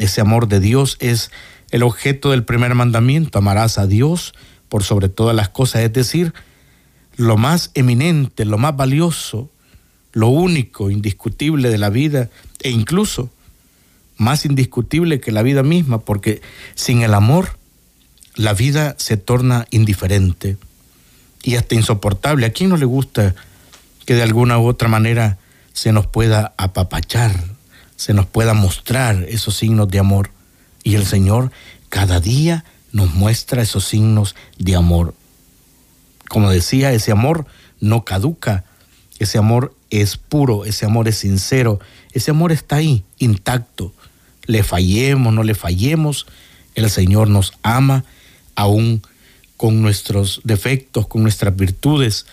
ese 0.00 0.20
amor 0.20 0.48
de 0.48 0.60
Dios 0.60 0.96
es 0.98 1.30
el 1.70 1.82
objeto 1.82 2.30
del 2.30 2.44
primer 2.44 2.74
mandamiento. 2.74 3.38
Amarás 3.38 3.78
a 3.78 3.86
Dios 3.86 4.34
por 4.68 4.82
sobre 4.82 5.08
todas 5.08 5.36
las 5.36 5.50
cosas, 5.50 5.82
es 5.82 5.92
decir, 5.92 6.32
lo 7.16 7.36
más 7.36 7.70
eminente, 7.74 8.44
lo 8.44 8.58
más 8.58 8.76
valioso, 8.76 9.50
lo 10.12 10.28
único, 10.28 10.90
indiscutible 10.90 11.68
de 11.68 11.78
la 11.78 11.90
vida 11.90 12.30
e 12.60 12.70
incluso 12.70 13.30
más 14.16 14.44
indiscutible 14.44 15.20
que 15.20 15.32
la 15.32 15.42
vida 15.42 15.62
misma, 15.62 16.00
porque 16.00 16.42
sin 16.74 17.02
el 17.02 17.14
amor 17.14 17.58
la 18.36 18.54
vida 18.54 18.94
se 18.98 19.16
torna 19.16 19.66
indiferente 19.70 20.56
y 21.42 21.56
hasta 21.56 21.74
insoportable. 21.74 22.46
¿A 22.46 22.52
quién 22.52 22.70
no 22.70 22.76
le 22.76 22.86
gusta 22.86 23.34
que 24.06 24.14
de 24.14 24.22
alguna 24.22 24.58
u 24.58 24.66
otra 24.66 24.88
manera 24.88 25.38
se 25.72 25.92
nos 25.92 26.06
pueda 26.06 26.54
apapachar, 26.56 27.59
se 28.00 28.14
nos 28.14 28.24
pueda 28.24 28.54
mostrar 28.54 29.26
esos 29.28 29.58
signos 29.58 29.90
de 29.90 29.98
amor. 29.98 30.30
Y 30.82 30.94
el 30.94 31.04
Señor 31.04 31.52
cada 31.90 32.18
día 32.18 32.64
nos 32.92 33.12
muestra 33.12 33.60
esos 33.60 33.84
signos 33.84 34.34
de 34.56 34.74
amor. 34.74 35.14
Como 36.30 36.50
decía, 36.50 36.94
ese 36.94 37.12
amor 37.12 37.44
no 37.78 38.06
caduca, 38.06 38.64
ese 39.18 39.36
amor 39.36 39.74
es 39.90 40.16
puro, 40.16 40.64
ese 40.64 40.86
amor 40.86 41.08
es 41.08 41.18
sincero, 41.18 41.78
ese 42.12 42.30
amor 42.30 42.52
está 42.52 42.76
ahí, 42.76 43.04
intacto. 43.18 43.92
Le 44.46 44.62
fallemos, 44.62 45.34
no 45.34 45.42
le 45.42 45.54
fallemos, 45.54 46.26
el 46.76 46.88
Señor 46.88 47.28
nos 47.28 47.52
ama 47.62 48.06
aún 48.54 49.02
con 49.58 49.82
nuestros 49.82 50.40
defectos, 50.42 51.06
con 51.06 51.22
nuestras 51.22 51.54
virtudes. 51.54 52.24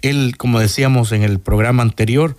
Él, 0.00 0.36
como 0.36 0.60
decíamos 0.60 1.10
en 1.10 1.24
el 1.24 1.40
programa 1.40 1.82
anterior, 1.82 2.36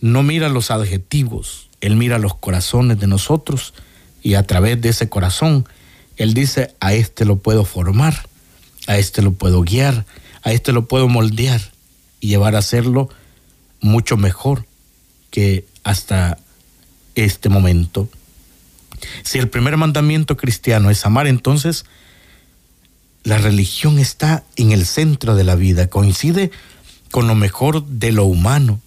no 0.00 0.24
mira 0.24 0.48
los 0.48 0.72
adjetivos, 0.72 1.65
Él 1.80 1.96
mira 1.96 2.18
los 2.18 2.34
corazones 2.34 2.98
de 2.98 3.06
nosotros 3.06 3.74
y 4.22 4.34
a 4.34 4.42
través 4.42 4.80
de 4.80 4.88
ese 4.88 5.08
corazón, 5.08 5.68
Él 6.16 6.34
dice, 6.34 6.74
a 6.80 6.94
este 6.94 7.24
lo 7.24 7.36
puedo 7.36 7.64
formar, 7.64 8.28
a 8.86 8.96
este 8.98 9.22
lo 9.22 9.32
puedo 9.32 9.62
guiar, 9.62 10.06
a 10.42 10.52
este 10.52 10.72
lo 10.72 10.86
puedo 10.86 11.08
moldear 11.08 11.60
y 12.20 12.28
llevar 12.28 12.56
a 12.56 12.60
hacerlo 12.60 13.08
mucho 13.80 14.16
mejor 14.16 14.66
que 15.30 15.64
hasta 15.84 16.38
este 17.14 17.48
momento. 17.48 18.08
Si 19.22 19.38
el 19.38 19.48
primer 19.48 19.76
mandamiento 19.76 20.36
cristiano 20.36 20.90
es 20.90 21.04
amar, 21.04 21.26
entonces 21.26 21.84
la 23.22 23.38
religión 23.38 23.98
está 23.98 24.44
en 24.56 24.72
el 24.72 24.86
centro 24.86 25.34
de 25.34 25.44
la 25.44 25.56
vida, 25.56 25.88
coincide 25.88 26.50
con 27.10 27.26
lo 27.26 27.34
mejor 27.34 27.84
de 27.86 28.12
lo 28.12 28.24
humano 28.24 28.80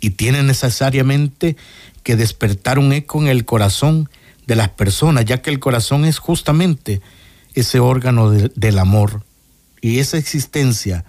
y 0.00 0.10
tiene 0.10 0.42
necesariamente 0.42 1.56
que 2.06 2.14
despertar 2.14 2.78
un 2.78 2.92
eco 2.92 3.20
en 3.20 3.26
el 3.26 3.44
corazón 3.44 4.08
de 4.46 4.54
las 4.54 4.68
personas, 4.68 5.24
ya 5.24 5.42
que 5.42 5.50
el 5.50 5.58
corazón 5.58 6.04
es 6.04 6.20
justamente 6.20 7.00
ese 7.54 7.80
órgano 7.80 8.30
del 8.30 8.78
amor. 8.78 9.24
Y 9.80 9.98
esa 9.98 10.16
existencia 10.16 11.04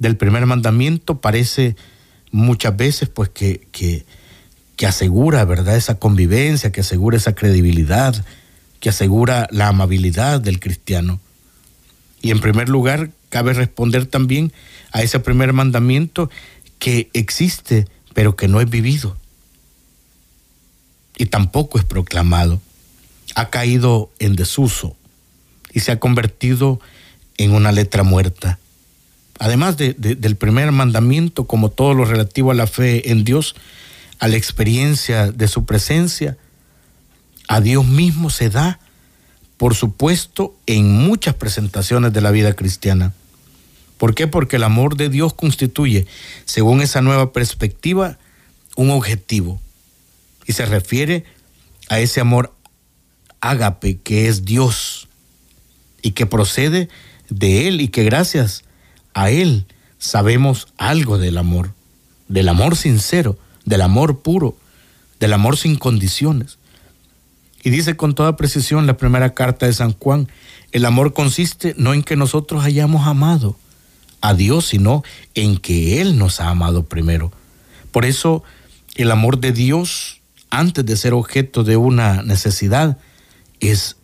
del 0.00 0.16
primer 0.16 0.44
mandamiento 0.44 1.20
parece 1.20 1.76
muchas 2.32 2.76
veces 2.76 3.08
pues 3.08 3.28
que, 3.28 3.68
que, 3.70 4.04
que 4.74 4.86
asegura, 4.88 5.44
¿verdad? 5.44 5.76
Esa 5.76 6.00
convivencia, 6.00 6.72
que 6.72 6.80
asegura 6.80 7.18
esa 7.18 7.36
credibilidad, 7.36 8.24
que 8.80 8.88
asegura 8.88 9.46
la 9.52 9.68
amabilidad 9.68 10.40
del 10.40 10.58
cristiano. 10.58 11.20
Y 12.20 12.32
en 12.32 12.40
primer 12.40 12.68
lugar, 12.68 13.10
cabe 13.28 13.52
responder 13.52 14.06
también 14.06 14.52
a 14.90 15.02
ese 15.02 15.20
primer 15.20 15.52
mandamiento 15.52 16.30
que 16.80 17.10
existe, 17.12 17.86
pero 18.12 18.34
que 18.34 18.48
no 18.48 18.60
es 18.60 18.68
vivido. 18.68 19.16
Y 21.16 21.26
tampoco 21.26 21.78
es 21.78 21.84
proclamado. 21.84 22.60
Ha 23.34 23.50
caído 23.50 24.10
en 24.18 24.36
desuso 24.36 24.96
y 25.72 25.80
se 25.80 25.92
ha 25.92 26.00
convertido 26.00 26.80
en 27.38 27.52
una 27.52 27.72
letra 27.72 28.02
muerta. 28.02 28.58
Además 29.38 29.76
del 29.76 30.36
primer 30.36 30.72
mandamiento, 30.72 31.46
como 31.46 31.70
todo 31.70 31.92
lo 31.92 32.04
relativo 32.04 32.50
a 32.50 32.54
la 32.54 32.66
fe 32.66 33.10
en 33.10 33.24
Dios, 33.24 33.54
a 34.18 34.28
la 34.28 34.36
experiencia 34.36 35.30
de 35.30 35.48
su 35.48 35.66
presencia, 35.66 36.38
a 37.48 37.60
Dios 37.60 37.86
mismo 37.86 38.30
se 38.30 38.48
da 38.48 38.80
por 39.56 39.74
supuesto, 39.74 40.54
en 40.66 40.90
muchas 40.90 41.34
presentaciones 41.34 42.12
de 42.12 42.20
la 42.20 42.30
vida 42.30 42.52
cristiana. 42.52 43.12
¿Por 43.96 44.14
qué? 44.14 44.26
Porque 44.26 44.56
el 44.56 44.64
amor 44.64 44.96
de 44.96 45.08
Dios 45.08 45.32
constituye, 45.32 46.06
según 46.44 46.82
esa 46.82 47.00
nueva 47.00 47.32
perspectiva, 47.32 48.18
un 48.76 48.90
objetivo. 48.90 49.60
Y 50.46 50.52
se 50.52 50.66
refiere 50.66 51.24
a 51.88 52.00
ese 52.00 52.20
amor 52.20 52.54
ágape 53.40 53.98
que 53.98 54.28
es 54.28 54.44
Dios 54.44 55.08
y 56.02 56.12
que 56.12 56.26
procede 56.26 56.88
de 57.28 57.68
Él 57.68 57.80
y 57.80 57.88
que 57.88 58.04
gracias 58.04 58.64
a 59.14 59.30
Él 59.30 59.66
sabemos 59.98 60.68
algo 60.76 61.18
del 61.18 61.38
amor, 61.38 61.72
del 62.28 62.48
amor 62.48 62.76
sincero, 62.76 63.38
del 63.64 63.82
amor 63.82 64.20
puro, 64.20 64.56
del 65.20 65.32
amor 65.32 65.56
sin 65.56 65.76
condiciones. 65.76 66.58
Y 67.62 67.70
dice 67.70 67.96
con 67.96 68.14
toda 68.14 68.36
precisión 68.36 68.86
la 68.86 68.96
primera 68.96 69.34
carta 69.34 69.66
de 69.66 69.72
San 69.72 69.92
Juan, 69.92 70.28
el 70.72 70.84
amor 70.84 71.12
consiste 71.12 71.74
no 71.76 71.94
en 71.94 72.02
que 72.02 72.16
nosotros 72.16 72.64
hayamos 72.64 73.06
amado 73.06 73.56
a 74.20 74.34
Dios, 74.34 74.66
sino 74.66 75.02
en 75.34 75.56
que 75.56 76.00
Él 76.00 76.18
nos 76.18 76.40
ha 76.40 76.50
amado 76.50 76.84
primero. 76.84 77.32
Por 77.90 78.04
eso 78.04 78.44
el 78.94 79.10
amor 79.10 79.40
de 79.40 79.52
Dios, 79.52 80.15
antes 80.50 80.84
de 80.84 80.96
ser 80.96 81.14
objeto 81.14 81.64
de 81.64 81.76
una 81.76 82.22
necesidad, 82.22 82.98
es 83.60 83.96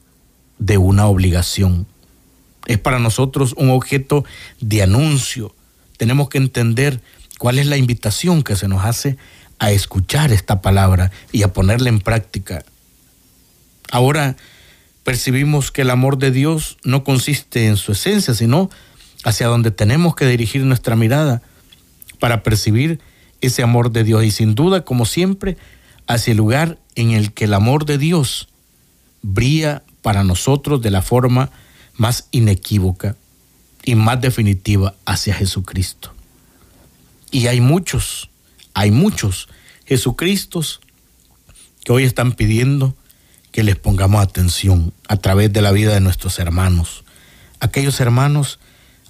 de 0.58 0.78
una 0.78 1.06
obligación. 1.06 1.86
Es 2.66 2.78
para 2.78 2.98
nosotros 2.98 3.54
un 3.56 3.70
objeto 3.70 4.24
de 4.60 4.82
anuncio. 4.82 5.54
Tenemos 5.96 6.28
que 6.28 6.38
entender 6.38 7.00
cuál 7.38 7.58
es 7.58 7.66
la 7.66 7.76
invitación 7.76 8.42
que 8.42 8.56
se 8.56 8.68
nos 8.68 8.84
hace 8.84 9.16
a 9.58 9.70
escuchar 9.72 10.32
esta 10.32 10.60
palabra 10.60 11.10
y 11.32 11.42
a 11.42 11.52
ponerla 11.52 11.88
en 11.88 12.00
práctica. 12.00 12.64
Ahora 13.90 14.36
percibimos 15.04 15.70
que 15.70 15.82
el 15.82 15.90
amor 15.90 16.18
de 16.18 16.30
Dios 16.30 16.78
no 16.84 17.04
consiste 17.04 17.66
en 17.66 17.76
su 17.76 17.92
esencia, 17.92 18.34
sino 18.34 18.70
hacia 19.24 19.46
donde 19.46 19.70
tenemos 19.70 20.14
que 20.14 20.26
dirigir 20.26 20.64
nuestra 20.64 20.96
mirada 20.96 21.42
para 22.18 22.42
percibir 22.42 23.00
ese 23.40 23.62
amor 23.62 23.90
de 23.90 24.04
Dios. 24.04 24.24
Y 24.24 24.30
sin 24.30 24.54
duda, 24.54 24.84
como 24.84 25.04
siempre, 25.04 25.56
hacia 26.06 26.32
el 26.32 26.38
lugar 26.38 26.78
en 26.94 27.12
el 27.12 27.32
que 27.32 27.44
el 27.44 27.54
amor 27.54 27.86
de 27.86 27.98
Dios 27.98 28.48
brilla 29.22 29.82
para 30.02 30.24
nosotros 30.24 30.82
de 30.82 30.90
la 30.90 31.02
forma 31.02 31.50
más 31.94 32.28
inequívoca 32.30 33.16
y 33.84 33.94
más 33.94 34.20
definitiva 34.20 34.94
hacia 35.06 35.34
Jesucristo. 35.34 36.12
Y 37.30 37.46
hay 37.46 37.60
muchos, 37.60 38.30
hay 38.74 38.90
muchos 38.90 39.48
Jesucristos 39.86 40.80
que 41.84 41.92
hoy 41.92 42.04
están 42.04 42.32
pidiendo 42.32 42.96
que 43.50 43.62
les 43.62 43.76
pongamos 43.76 44.22
atención 44.22 44.92
a 45.08 45.16
través 45.16 45.52
de 45.52 45.60
la 45.60 45.72
vida 45.72 45.92
de 45.92 46.00
nuestros 46.00 46.38
hermanos. 46.38 47.04
Aquellos 47.60 48.00
hermanos 48.00 48.58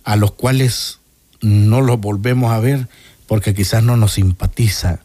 a 0.04 0.16
los 0.16 0.32
cuales 0.32 0.98
no 1.40 1.80
los 1.80 2.00
volvemos 2.00 2.52
a 2.52 2.58
ver 2.58 2.88
porque 3.26 3.54
quizás 3.54 3.82
no 3.82 3.96
nos 3.96 4.14
simpatiza. 4.14 5.00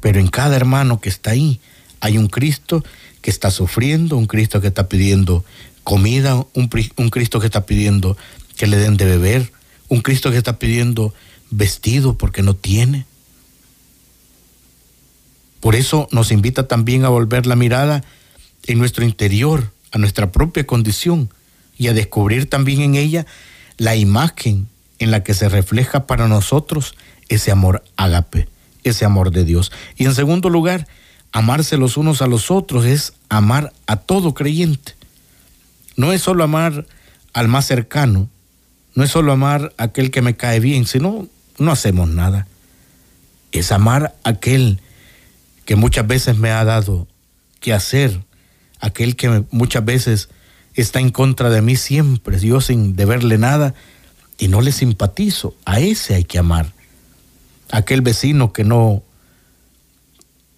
Pero 0.00 0.20
en 0.20 0.28
cada 0.28 0.56
hermano 0.56 1.00
que 1.00 1.08
está 1.08 1.30
ahí 1.30 1.60
hay 2.00 2.18
un 2.18 2.28
Cristo 2.28 2.84
que 3.22 3.30
está 3.30 3.50
sufriendo, 3.50 4.16
un 4.16 4.26
Cristo 4.26 4.60
que 4.60 4.68
está 4.68 4.88
pidiendo 4.88 5.44
comida, 5.82 6.44
un, 6.52 6.68
Cristo 6.68 7.40
que 7.40 7.46
está 7.46 7.66
pidiendo 7.66 8.16
que 8.56 8.66
le 8.66 8.76
den 8.76 8.96
de 8.96 9.06
beber, 9.06 9.52
un 9.88 10.02
Cristo 10.02 10.30
que 10.30 10.36
está 10.36 10.58
pidiendo 10.58 11.14
vestido 11.50 12.18
porque 12.18 12.42
no 12.42 12.54
tiene. 12.54 13.06
Por 15.60 15.74
eso 15.74 16.08
nos 16.12 16.30
invita 16.30 16.68
también 16.68 17.04
a 17.04 17.08
volver 17.08 17.46
la 17.46 17.56
mirada 17.56 18.04
en 18.66 18.78
nuestro 18.78 19.04
interior, 19.04 19.72
a 19.90 19.98
nuestra 19.98 20.30
propia 20.30 20.66
condición 20.66 21.30
y 21.78 21.88
a 21.88 21.94
descubrir 21.94 22.50
también 22.50 22.82
en 22.82 22.94
ella 22.94 23.26
la 23.78 23.96
imagen 23.96 24.68
en 24.98 25.10
la 25.10 25.22
que 25.22 25.34
se 25.34 25.48
refleja 25.48 26.06
para 26.06 26.28
nosotros 26.28 26.94
ese 27.28 27.50
amor 27.50 27.82
ágape, 27.96 28.48
ese 28.84 29.04
amor 29.04 29.30
de 29.30 29.44
Dios. 29.44 29.72
Y 29.96 30.04
en 30.04 30.14
segundo 30.14 30.50
lugar, 30.50 30.86
amarse 31.32 31.76
los 31.76 31.96
unos 31.96 32.22
a 32.22 32.26
los 32.26 32.50
otros 32.50 32.84
es 32.84 33.14
amar 33.28 33.72
a 33.86 33.96
todo 33.96 34.34
creyente. 34.34 34.94
No 35.96 36.12
es 36.12 36.22
solo 36.22 36.44
amar 36.44 36.86
al 37.32 37.48
más 37.48 37.66
cercano, 37.66 38.28
no 38.94 39.04
es 39.04 39.10
solo 39.10 39.32
amar 39.32 39.72
a 39.78 39.84
aquel 39.84 40.10
que 40.10 40.22
me 40.22 40.36
cae 40.36 40.60
bien, 40.60 40.86
sino 40.86 41.28
no 41.58 41.72
hacemos 41.72 42.08
nada. 42.08 42.46
Es 43.52 43.72
amar 43.72 44.16
a 44.24 44.30
aquel 44.30 44.80
que 45.64 45.76
muchas 45.76 46.06
veces 46.06 46.38
me 46.38 46.50
ha 46.50 46.64
dado 46.64 47.06
que 47.60 47.72
hacer, 47.72 48.22
aquel 48.80 49.16
que 49.16 49.44
muchas 49.50 49.84
veces 49.84 50.28
está 50.74 51.00
en 51.00 51.10
contra 51.10 51.50
de 51.50 51.60
mí 51.62 51.76
siempre, 51.76 52.38
yo 52.38 52.60
sin 52.60 52.94
deberle 52.94 53.38
nada 53.38 53.74
y 54.38 54.48
no 54.48 54.60
le 54.60 54.72
simpatizo, 54.72 55.54
a 55.64 55.80
ese 55.80 56.14
hay 56.14 56.24
que 56.24 56.38
amar. 56.38 56.72
Aquel 57.70 58.00
vecino 58.00 58.52
que 58.52 58.64
no 58.64 59.02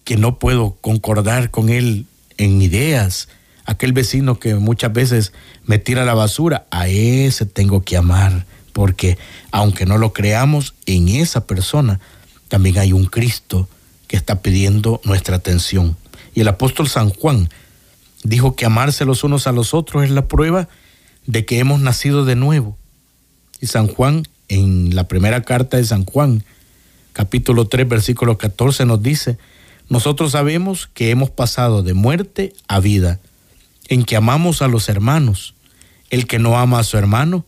que 0.03 0.17
no 0.17 0.39
puedo 0.39 0.77
concordar 0.81 1.51
con 1.51 1.69
él 1.69 2.05
en 2.37 2.61
ideas, 2.61 3.29
aquel 3.65 3.93
vecino 3.93 4.39
que 4.39 4.55
muchas 4.55 4.91
veces 4.91 5.31
me 5.63 5.79
tira 5.79 6.05
la 6.05 6.13
basura, 6.13 6.65
a 6.71 6.87
ese 6.87 7.45
tengo 7.45 7.81
que 7.83 7.97
amar, 7.97 8.45
porque 8.73 9.17
aunque 9.51 9.85
no 9.85 9.97
lo 9.97 10.11
creamos, 10.11 10.73
en 10.85 11.07
esa 11.07 11.45
persona 11.45 11.99
también 12.47 12.79
hay 12.79 12.93
un 12.93 13.05
Cristo 13.05 13.69
que 14.07 14.17
está 14.17 14.41
pidiendo 14.41 14.99
nuestra 15.03 15.37
atención. 15.37 15.95
Y 16.33 16.41
el 16.41 16.47
apóstol 16.47 16.89
San 16.89 17.09
Juan 17.09 17.49
dijo 18.23 18.55
que 18.55 18.65
amarse 18.65 19.05
los 19.05 19.23
unos 19.23 19.47
a 19.47 19.51
los 19.51 19.73
otros 19.73 20.03
es 20.03 20.11
la 20.11 20.27
prueba 20.27 20.67
de 21.25 21.45
que 21.45 21.59
hemos 21.59 21.79
nacido 21.79 22.25
de 22.25 22.35
nuevo. 22.35 22.77
Y 23.59 23.67
San 23.67 23.87
Juan, 23.87 24.27
en 24.47 24.95
la 24.95 25.07
primera 25.07 25.43
carta 25.43 25.77
de 25.77 25.85
San 25.85 26.03
Juan, 26.05 26.43
capítulo 27.21 27.67
3, 27.67 27.87
versículo 27.87 28.39
14, 28.39 28.83
nos 28.87 29.03
dice, 29.03 29.37
nosotros 29.89 30.31
sabemos 30.31 30.89
que 30.91 31.11
hemos 31.11 31.29
pasado 31.29 31.83
de 31.83 31.93
muerte 31.93 32.51
a 32.67 32.79
vida, 32.79 33.19
en 33.89 34.05
que 34.05 34.15
amamos 34.15 34.63
a 34.63 34.67
los 34.67 34.89
hermanos. 34.89 35.53
El 36.09 36.25
que 36.25 36.39
no 36.39 36.57
ama 36.57 36.79
a 36.79 36.83
su 36.83 36.97
hermano 36.97 37.45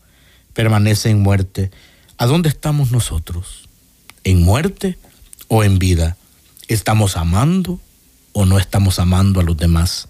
permanece 0.52 1.10
en 1.10 1.22
muerte. 1.22 1.72
¿A 2.18 2.26
dónde 2.26 2.50
estamos 2.50 2.92
nosotros? 2.92 3.68
¿En 4.22 4.44
muerte 4.44 4.96
o 5.48 5.64
en 5.64 5.80
vida? 5.80 6.16
¿Estamos 6.68 7.16
amando 7.16 7.80
o 8.32 8.46
no 8.46 8.60
estamos 8.60 9.00
amando 9.00 9.40
a 9.40 9.42
los 9.42 9.56
demás? 9.56 10.06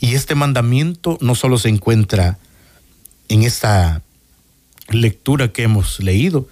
Y 0.00 0.14
este 0.14 0.34
mandamiento 0.34 1.18
no 1.20 1.34
solo 1.34 1.58
se 1.58 1.68
encuentra 1.68 2.38
en 3.28 3.42
esta 3.42 4.00
lectura 4.88 5.52
que 5.52 5.62
hemos 5.62 6.00
leído, 6.00 6.48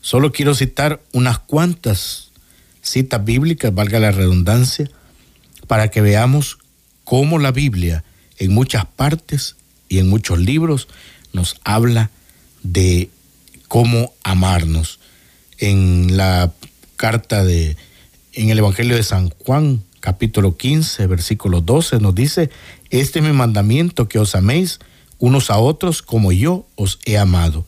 solo 0.00 0.32
quiero 0.32 0.54
citar 0.54 1.02
unas 1.12 1.38
cuantas 1.38 2.30
citas 2.82 3.24
bíblicas, 3.24 3.74
valga 3.74 3.98
la 3.98 4.12
redundancia, 4.12 4.90
para 5.66 5.88
que 5.88 6.00
veamos 6.00 6.58
cómo 7.04 7.38
la 7.38 7.50
Biblia 7.50 8.04
en 8.38 8.52
muchas 8.52 8.84
partes 8.86 9.56
y 9.88 9.98
en 9.98 10.08
muchos 10.08 10.38
libros 10.38 10.88
nos 11.32 11.56
habla 11.64 12.10
de 12.62 13.10
cómo 13.68 14.12
amarnos. 14.22 15.00
En 15.58 16.16
la 16.16 16.52
carta 16.96 17.44
de, 17.44 17.76
en 18.32 18.50
el 18.50 18.58
Evangelio 18.58 18.96
de 18.96 19.02
San 19.02 19.30
Juan, 19.30 19.82
capítulo 20.00 20.56
15, 20.56 21.06
versículo 21.06 21.60
12, 21.60 22.00
nos 22.00 22.14
dice, 22.14 22.50
este 22.90 23.18
es 23.18 23.24
mi 23.24 23.32
mandamiento, 23.32 24.08
que 24.08 24.18
os 24.18 24.34
améis 24.34 24.78
unos 25.18 25.50
a 25.50 25.58
otros 25.58 26.02
como 26.02 26.32
yo 26.32 26.66
os 26.76 26.98
he 27.04 27.18
amado. 27.18 27.64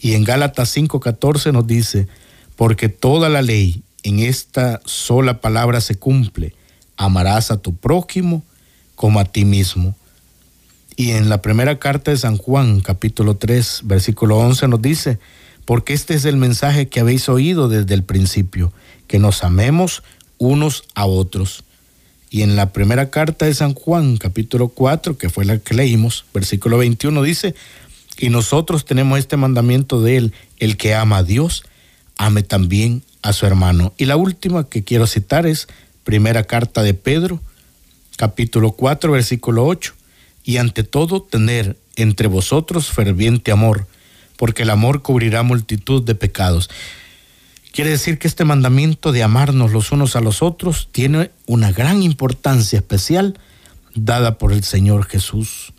Y 0.00 0.14
en 0.14 0.24
Gálatas 0.24 0.76
5:14 0.76 1.52
nos 1.52 1.66
dice, 1.66 2.08
porque 2.56 2.88
toda 2.88 3.28
la 3.28 3.42
ley 3.42 3.82
en 4.02 4.18
esta 4.18 4.80
sola 4.84 5.40
palabra 5.40 5.80
se 5.80 5.94
cumple, 5.94 6.54
amarás 6.96 7.50
a 7.50 7.58
tu 7.58 7.74
prójimo 7.74 8.42
como 8.96 9.20
a 9.20 9.24
ti 9.24 9.44
mismo. 9.44 9.94
Y 10.96 11.12
en 11.12 11.28
la 11.28 11.40
primera 11.40 11.78
carta 11.78 12.10
de 12.10 12.16
San 12.16 12.36
Juan, 12.36 12.80
capítulo 12.80 13.36
3, 13.36 13.82
versículo 13.84 14.38
11 14.38 14.68
nos 14.68 14.82
dice, 14.82 15.18
porque 15.64 15.94
este 15.94 16.14
es 16.14 16.24
el 16.24 16.36
mensaje 16.36 16.88
que 16.88 17.00
habéis 17.00 17.28
oído 17.28 17.68
desde 17.68 17.94
el 17.94 18.02
principio, 18.02 18.72
que 19.06 19.18
nos 19.18 19.44
amemos 19.44 20.02
unos 20.38 20.84
a 20.94 21.06
otros. 21.06 21.64
Y 22.32 22.40
en 22.40 22.56
la 22.56 22.72
primera 22.72 23.10
carta 23.10 23.44
de 23.44 23.52
San 23.52 23.74
Juan, 23.74 24.16
capítulo 24.16 24.68
4, 24.68 25.18
que 25.18 25.28
fue 25.28 25.44
la 25.44 25.58
que 25.58 25.74
leímos, 25.74 26.24
versículo 26.32 26.78
21, 26.78 27.22
dice, 27.22 27.54
y 28.16 28.30
nosotros 28.30 28.86
tenemos 28.86 29.18
este 29.18 29.36
mandamiento 29.36 30.00
de 30.00 30.16
él, 30.16 30.32
el 30.58 30.78
que 30.78 30.94
ama 30.94 31.18
a 31.18 31.24
Dios, 31.24 31.62
ame 32.16 32.42
también 32.42 33.02
a 33.20 33.34
su 33.34 33.44
hermano. 33.44 33.92
Y 33.98 34.06
la 34.06 34.16
última 34.16 34.66
que 34.66 34.82
quiero 34.82 35.06
citar 35.06 35.46
es 35.46 35.68
primera 36.04 36.44
carta 36.44 36.82
de 36.82 36.94
Pedro, 36.94 37.38
capítulo 38.16 38.72
4, 38.72 39.12
versículo 39.12 39.66
8, 39.66 39.92
y 40.42 40.56
ante 40.56 40.84
todo 40.84 41.20
tener 41.20 41.76
entre 41.96 42.28
vosotros 42.28 42.86
ferviente 42.86 43.52
amor, 43.52 43.86
porque 44.38 44.62
el 44.62 44.70
amor 44.70 45.02
cubrirá 45.02 45.42
multitud 45.42 46.02
de 46.02 46.14
pecados. 46.14 46.70
Quiere 47.72 47.88
decir 47.88 48.18
que 48.18 48.28
este 48.28 48.44
mandamiento 48.44 49.12
de 49.12 49.22
amarnos 49.22 49.72
los 49.72 49.92
unos 49.92 50.14
a 50.14 50.20
los 50.20 50.42
otros 50.42 50.90
tiene 50.92 51.30
una 51.46 51.72
gran 51.72 52.02
importancia 52.02 52.78
especial 52.78 53.38
dada 53.94 54.36
por 54.36 54.52
el 54.52 54.62
Señor 54.62 55.06
Jesús, 55.06 55.72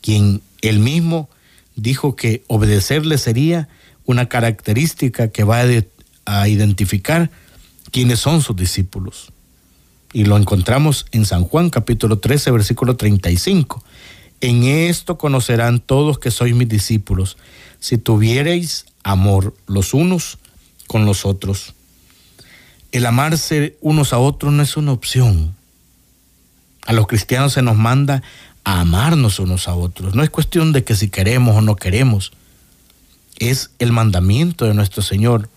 quien 0.00 0.42
él 0.60 0.78
mismo 0.78 1.28
dijo 1.74 2.14
que 2.14 2.44
obedecerle 2.46 3.18
sería 3.18 3.68
una 4.04 4.28
característica 4.28 5.26
que 5.26 5.42
va 5.42 5.64
a 6.24 6.48
identificar 6.48 7.32
quiénes 7.90 8.20
son 8.20 8.40
sus 8.40 8.54
discípulos. 8.54 9.32
Y 10.12 10.24
lo 10.26 10.36
encontramos 10.36 11.06
en 11.10 11.24
San 11.24 11.42
Juan 11.42 11.70
capítulo 11.70 12.20
13, 12.20 12.52
versículo 12.52 12.96
35. 12.96 13.82
En 14.40 14.62
esto 14.62 15.18
conocerán 15.18 15.80
todos 15.80 16.20
que 16.20 16.30
sois 16.30 16.54
mis 16.54 16.68
discípulos, 16.68 17.38
si 17.80 17.98
tuviereis 17.98 18.86
amor 19.02 19.56
los 19.66 19.94
unos 19.94 20.38
con 20.92 21.06
los 21.06 21.24
otros. 21.24 21.72
El 22.92 23.06
amarse 23.06 23.78
unos 23.80 24.12
a 24.12 24.18
otros 24.18 24.52
no 24.52 24.62
es 24.62 24.76
una 24.76 24.92
opción. 24.92 25.56
A 26.84 26.92
los 26.92 27.06
cristianos 27.06 27.54
se 27.54 27.62
nos 27.62 27.78
manda 27.78 28.22
a 28.62 28.80
amarnos 28.80 29.38
unos 29.38 29.68
a 29.68 29.74
otros. 29.74 30.14
No 30.14 30.22
es 30.22 30.28
cuestión 30.28 30.74
de 30.74 30.84
que 30.84 30.94
si 30.94 31.08
queremos 31.08 31.56
o 31.56 31.62
no 31.62 31.76
queremos. 31.76 32.32
Es 33.38 33.70
el 33.78 33.90
mandamiento 33.90 34.66
de 34.66 34.74
nuestro 34.74 35.02
Señor. 35.02 35.48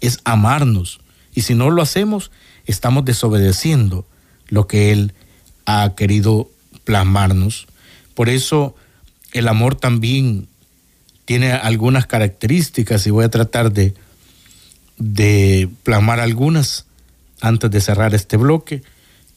Es 0.00 0.20
amarnos. 0.22 1.00
Y 1.34 1.42
si 1.42 1.56
no 1.56 1.70
lo 1.70 1.82
hacemos, 1.82 2.30
estamos 2.64 3.04
desobedeciendo 3.04 4.06
lo 4.46 4.68
que 4.68 4.92
Él 4.92 5.12
ha 5.66 5.94
querido 5.96 6.48
plasmarnos. 6.84 7.66
Por 8.14 8.28
eso 8.28 8.76
el 9.32 9.48
amor 9.48 9.74
también 9.74 10.46
tiene 11.24 11.50
algunas 11.50 12.06
características 12.06 13.04
y 13.08 13.10
voy 13.10 13.24
a 13.24 13.30
tratar 13.30 13.72
de, 13.72 13.92
de 14.98 15.68
plasmar 15.82 16.20
algunas 16.20 16.86
antes 17.40 17.70
de 17.70 17.80
cerrar 17.80 18.14
este 18.14 18.36
bloque. 18.36 18.82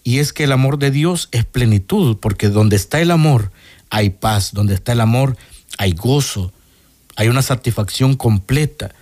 Y 0.04 0.20
es 0.20 0.32
que 0.34 0.46
el 0.46 0.52
amor 0.52 0.80
de 0.80 0.92
Dios 0.92 1.30
es 1.32 1.46
plenitud, 1.46 2.18
porque 2.18 2.50
donde 2.50 2.76
está 2.76 3.02
el 3.02 3.12
amor 3.12 3.52
hay 3.90 4.10
paz, 4.10 4.54
donde 4.54 4.74
está 4.74 4.94
el 4.94 5.02
amor 5.02 5.38
hay 5.78 5.92
gozo, 5.94 6.52
hay 7.16 7.28
una 7.28 7.42
satisfacción 7.42 8.16
completa. 8.16 8.94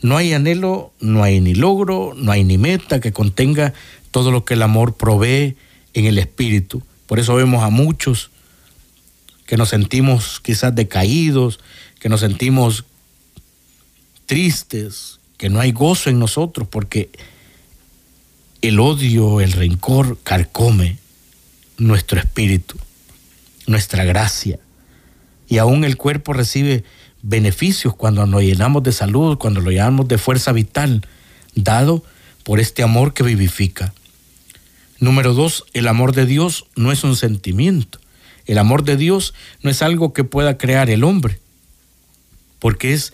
No 0.00 0.16
hay 0.16 0.32
anhelo, 0.32 0.92
no 1.00 1.22
hay 1.22 1.40
ni 1.40 1.54
logro, 1.54 2.12
no 2.16 2.30
hay 2.32 2.44
ni 2.44 2.58
meta 2.58 3.00
que 3.00 3.12
contenga 3.12 3.72
todo 4.10 4.30
lo 4.30 4.44
que 4.44 4.54
el 4.54 4.62
amor 4.62 4.94
provee 4.94 5.56
en 5.94 6.04
el 6.04 6.18
espíritu. 6.18 6.82
Por 7.06 7.18
eso 7.18 7.34
vemos 7.34 7.62
a 7.62 7.70
muchos 7.70 8.30
que 9.46 9.56
nos 9.56 9.70
sentimos 9.70 10.40
quizás 10.40 10.74
decaídos, 10.74 11.60
que 12.00 12.08
nos 12.08 12.20
sentimos 12.20 12.84
tristes, 14.26 15.20
que 15.36 15.48
no 15.48 15.60
hay 15.60 15.72
gozo 15.72 16.10
en 16.10 16.18
nosotros, 16.18 16.68
porque 16.68 17.10
el 18.62 18.80
odio, 18.80 19.40
el 19.40 19.52
rencor 19.52 20.18
carcome 20.22 20.98
nuestro 21.76 22.18
espíritu, 22.18 22.76
nuestra 23.66 24.04
gracia. 24.04 24.58
Y 25.48 25.58
aún 25.58 25.84
el 25.84 25.96
cuerpo 25.96 26.32
recibe 26.32 26.84
beneficios 27.22 27.94
cuando 27.94 28.26
nos 28.26 28.42
llenamos 28.42 28.82
de 28.82 28.92
salud, 28.92 29.38
cuando 29.38 29.60
lo 29.60 29.70
llenamos 29.70 30.08
de 30.08 30.18
fuerza 30.18 30.52
vital, 30.52 31.06
dado 31.54 32.04
por 32.42 32.60
este 32.60 32.82
amor 32.82 33.14
que 33.14 33.22
vivifica. 33.22 33.94
Número 35.00 35.34
dos, 35.34 35.64
el 35.72 35.88
amor 35.88 36.14
de 36.14 36.26
Dios 36.26 36.66
no 36.76 36.92
es 36.92 37.04
un 37.04 37.16
sentimiento. 37.16 37.98
El 38.46 38.58
amor 38.58 38.84
de 38.84 38.96
Dios 38.96 39.34
no 39.62 39.70
es 39.70 39.82
algo 39.82 40.12
que 40.12 40.24
pueda 40.24 40.58
crear 40.58 40.90
el 40.90 41.04
hombre, 41.04 41.40
porque 42.58 42.92
es 42.92 43.12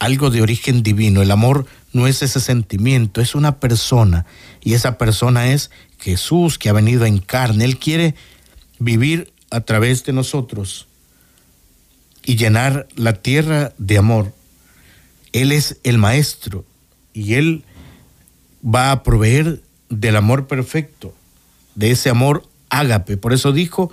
algo 0.00 0.30
de 0.30 0.42
origen 0.42 0.82
divino. 0.82 1.22
El 1.22 1.30
amor 1.30 1.66
no 1.92 2.08
es 2.08 2.22
ese 2.22 2.40
sentimiento, 2.40 3.20
es 3.20 3.36
una 3.36 3.60
persona. 3.60 4.26
Y 4.62 4.74
esa 4.74 4.98
persona 4.98 5.52
es 5.52 5.70
Jesús 6.00 6.58
que 6.58 6.68
ha 6.68 6.72
venido 6.72 7.04
en 7.04 7.18
carne. 7.18 7.64
Él 7.64 7.78
quiere 7.78 8.16
vivir 8.80 9.32
a 9.50 9.60
través 9.60 10.04
de 10.04 10.12
nosotros 10.12 10.88
y 12.24 12.36
llenar 12.36 12.88
la 12.96 13.12
tierra 13.14 13.72
de 13.78 13.98
amor. 13.98 14.32
Él 15.32 15.52
es 15.52 15.78
el 15.84 15.98
maestro 15.98 16.64
y 17.12 17.34
Él 17.34 17.64
va 18.64 18.90
a 18.90 19.02
proveer 19.02 19.62
del 19.90 20.16
amor 20.16 20.46
perfecto, 20.46 21.14
de 21.74 21.90
ese 21.90 22.08
amor 22.08 22.48
ágape. 22.68 23.16
Por 23.16 23.32
eso 23.32 23.52
dijo, 23.52 23.92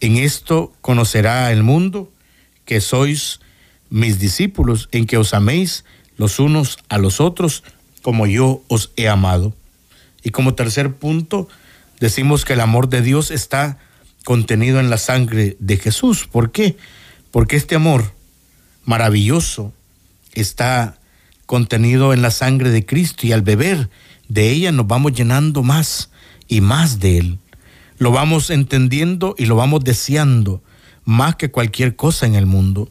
en 0.00 0.16
esto 0.16 0.72
conocerá 0.80 1.50
el 1.50 1.62
mundo 1.62 2.12
que 2.64 2.80
sois 2.80 3.40
mis 3.90 4.18
discípulos, 4.18 4.88
en 4.92 5.06
que 5.06 5.16
os 5.16 5.34
améis 5.34 5.84
los 6.16 6.38
unos 6.38 6.78
a 6.88 6.98
los 6.98 7.20
otros 7.20 7.62
como 8.02 8.26
yo 8.26 8.62
os 8.68 8.92
he 8.96 9.08
amado. 9.08 9.54
Y 10.22 10.30
como 10.30 10.54
tercer 10.54 10.94
punto, 10.94 11.48
decimos 12.00 12.44
que 12.44 12.54
el 12.54 12.60
amor 12.60 12.88
de 12.88 13.02
Dios 13.02 13.30
está 13.30 13.78
contenido 14.24 14.80
en 14.80 14.90
la 14.90 14.98
sangre 14.98 15.56
de 15.58 15.76
Jesús. 15.76 16.26
¿Por 16.30 16.50
qué? 16.50 16.76
Porque 17.30 17.56
este 17.56 17.76
amor 17.76 18.12
maravilloso 18.84 19.72
está 20.34 20.98
contenido 21.46 22.12
en 22.12 22.22
la 22.22 22.30
sangre 22.30 22.70
de 22.70 22.84
Cristo 22.84 23.26
y 23.26 23.32
al 23.32 23.42
beber 23.42 23.88
de 24.28 24.50
ella 24.50 24.72
nos 24.72 24.86
vamos 24.86 25.12
llenando 25.12 25.62
más 25.62 26.10
y 26.46 26.60
más 26.60 27.00
de 27.00 27.18
Él. 27.18 27.38
Lo 27.98 28.12
vamos 28.12 28.50
entendiendo 28.50 29.34
y 29.38 29.46
lo 29.46 29.56
vamos 29.56 29.82
deseando 29.82 30.62
más 31.04 31.36
que 31.36 31.50
cualquier 31.50 31.96
cosa 31.96 32.26
en 32.26 32.34
el 32.34 32.46
mundo. 32.46 32.90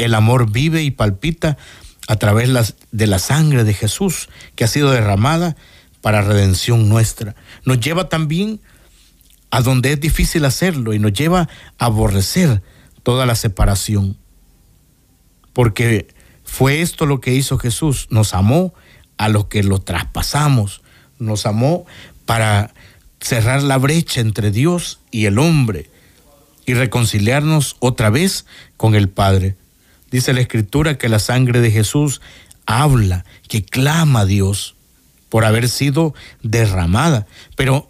El 0.00 0.14
amor 0.14 0.50
vive 0.50 0.82
y 0.82 0.90
palpita 0.90 1.58
a 2.08 2.16
través 2.16 2.74
de 2.90 3.06
la 3.06 3.18
sangre 3.18 3.64
de 3.64 3.74
Jesús 3.74 4.30
que 4.56 4.64
ha 4.64 4.66
sido 4.66 4.90
derramada 4.90 5.56
para 6.00 6.22
redención 6.22 6.88
nuestra. 6.88 7.36
Nos 7.66 7.80
lleva 7.80 8.08
también 8.08 8.60
a 9.50 9.60
donde 9.60 9.92
es 9.92 10.00
difícil 10.00 10.46
hacerlo 10.46 10.94
y 10.94 10.98
nos 10.98 11.12
lleva 11.12 11.50
a 11.78 11.84
aborrecer 11.84 12.62
toda 13.02 13.26
la 13.26 13.34
separación. 13.34 14.16
Porque 15.52 16.08
fue 16.44 16.80
esto 16.80 17.04
lo 17.04 17.20
que 17.20 17.34
hizo 17.34 17.58
Jesús. 17.58 18.06
Nos 18.08 18.32
amó 18.32 18.72
a 19.18 19.28
los 19.28 19.46
que 19.46 19.62
lo 19.62 19.80
traspasamos. 19.80 20.80
Nos 21.18 21.44
amó 21.44 21.84
para 22.24 22.72
cerrar 23.20 23.62
la 23.62 23.76
brecha 23.76 24.22
entre 24.22 24.50
Dios 24.50 25.00
y 25.10 25.26
el 25.26 25.38
hombre 25.38 25.90
y 26.64 26.72
reconciliarnos 26.72 27.76
otra 27.80 28.08
vez 28.08 28.46
con 28.78 28.94
el 28.94 29.10
Padre. 29.10 29.56
Dice 30.10 30.32
la 30.32 30.40
Escritura 30.40 30.98
que 30.98 31.08
la 31.08 31.18
sangre 31.18 31.60
de 31.60 31.70
Jesús 31.70 32.20
habla, 32.66 33.24
que 33.48 33.64
clama 33.64 34.20
a 34.20 34.26
Dios 34.26 34.74
por 35.28 35.44
haber 35.44 35.68
sido 35.68 36.14
derramada. 36.42 37.26
Pero 37.56 37.88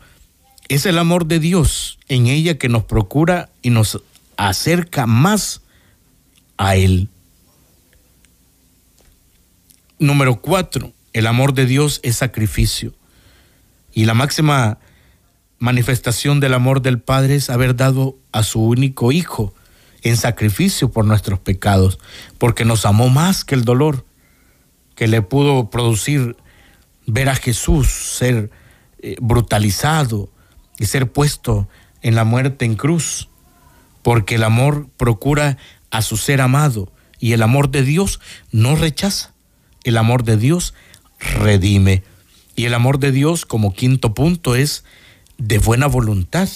Es 0.70 0.86
el 0.86 0.98
amor 0.98 1.26
de 1.26 1.40
Dios 1.40 1.98
en 2.06 2.28
ella 2.28 2.56
que 2.56 2.68
nos 2.68 2.84
procura 2.84 3.50
y 3.60 3.70
nos 3.70 4.00
acerca 4.36 5.04
más 5.06 5.62
a 6.58 6.76
Él. 6.76 7.08
Número 9.98 10.40
cuatro, 10.40 10.92
el 11.12 11.26
amor 11.26 11.54
de 11.54 11.66
Dios 11.66 11.98
es 12.04 12.14
sacrificio. 12.18 12.94
Y 13.92 14.04
la 14.04 14.14
máxima 14.14 14.78
manifestación 15.58 16.38
del 16.38 16.54
amor 16.54 16.82
del 16.82 17.00
Padre 17.00 17.34
es 17.34 17.50
haber 17.50 17.74
dado 17.74 18.16
a 18.30 18.44
su 18.44 18.60
único 18.60 19.10
Hijo 19.10 19.52
en 20.02 20.16
sacrificio 20.16 20.90
por 20.90 21.04
nuestros 21.04 21.38
pecados, 21.38 21.98
porque 22.38 22.64
nos 22.64 22.86
amó 22.86 23.08
más 23.08 23.44
que 23.44 23.54
el 23.54 23.64
dolor 23.64 24.04
que 24.94 25.08
le 25.08 25.22
pudo 25.22 25.70
producir 25.70 26.36
ver 27.06 27.28
a 27.28 27.34
Jesús 27.34 27.88
ser 27.88 28.50
eh, 29.00 29.16
brutalizado 29.20 30.30
y 30.78 30.86
ser 30.86 31.10
puesto 31.10 31.68
en 32.02 32.14
la 32.14 32.24
muerte 32.24 32.64
en 32.64 32.76
cruz, 32.76 33.28
porque 34.02 34.36
el 34.36 34.44
amor 34.44 34.88
procura 34.96 35.58
a 35.90 36.02
su 36.02 36.16
ser 36.16 36.40
amado 36.40 36.92
y 37.18 37.32
el 37.32 37.42
amor 37.42 37.70
de 37.70 37.82
Dios 37.82 38.20
no 38.50 38.76
rechaza. 38.76 39.32
El 39.84 39.96
amor 39.96 40.24
de 40.24 40.36
Dios 40.36 40.74
redime. 41.18 42.02
Y 42.56 42.64
el 42.64 42.74
amor 42.74 42.98
de 42.98 43.12
Dios, 43.12 43.46
como 43.46 43.72
quinto 43.72 44.14
punto, 44.14 44.54
es 44.54 44.84
de 45.38 45.58
buena 45.58 45.86
voluntad. 45.86 46.48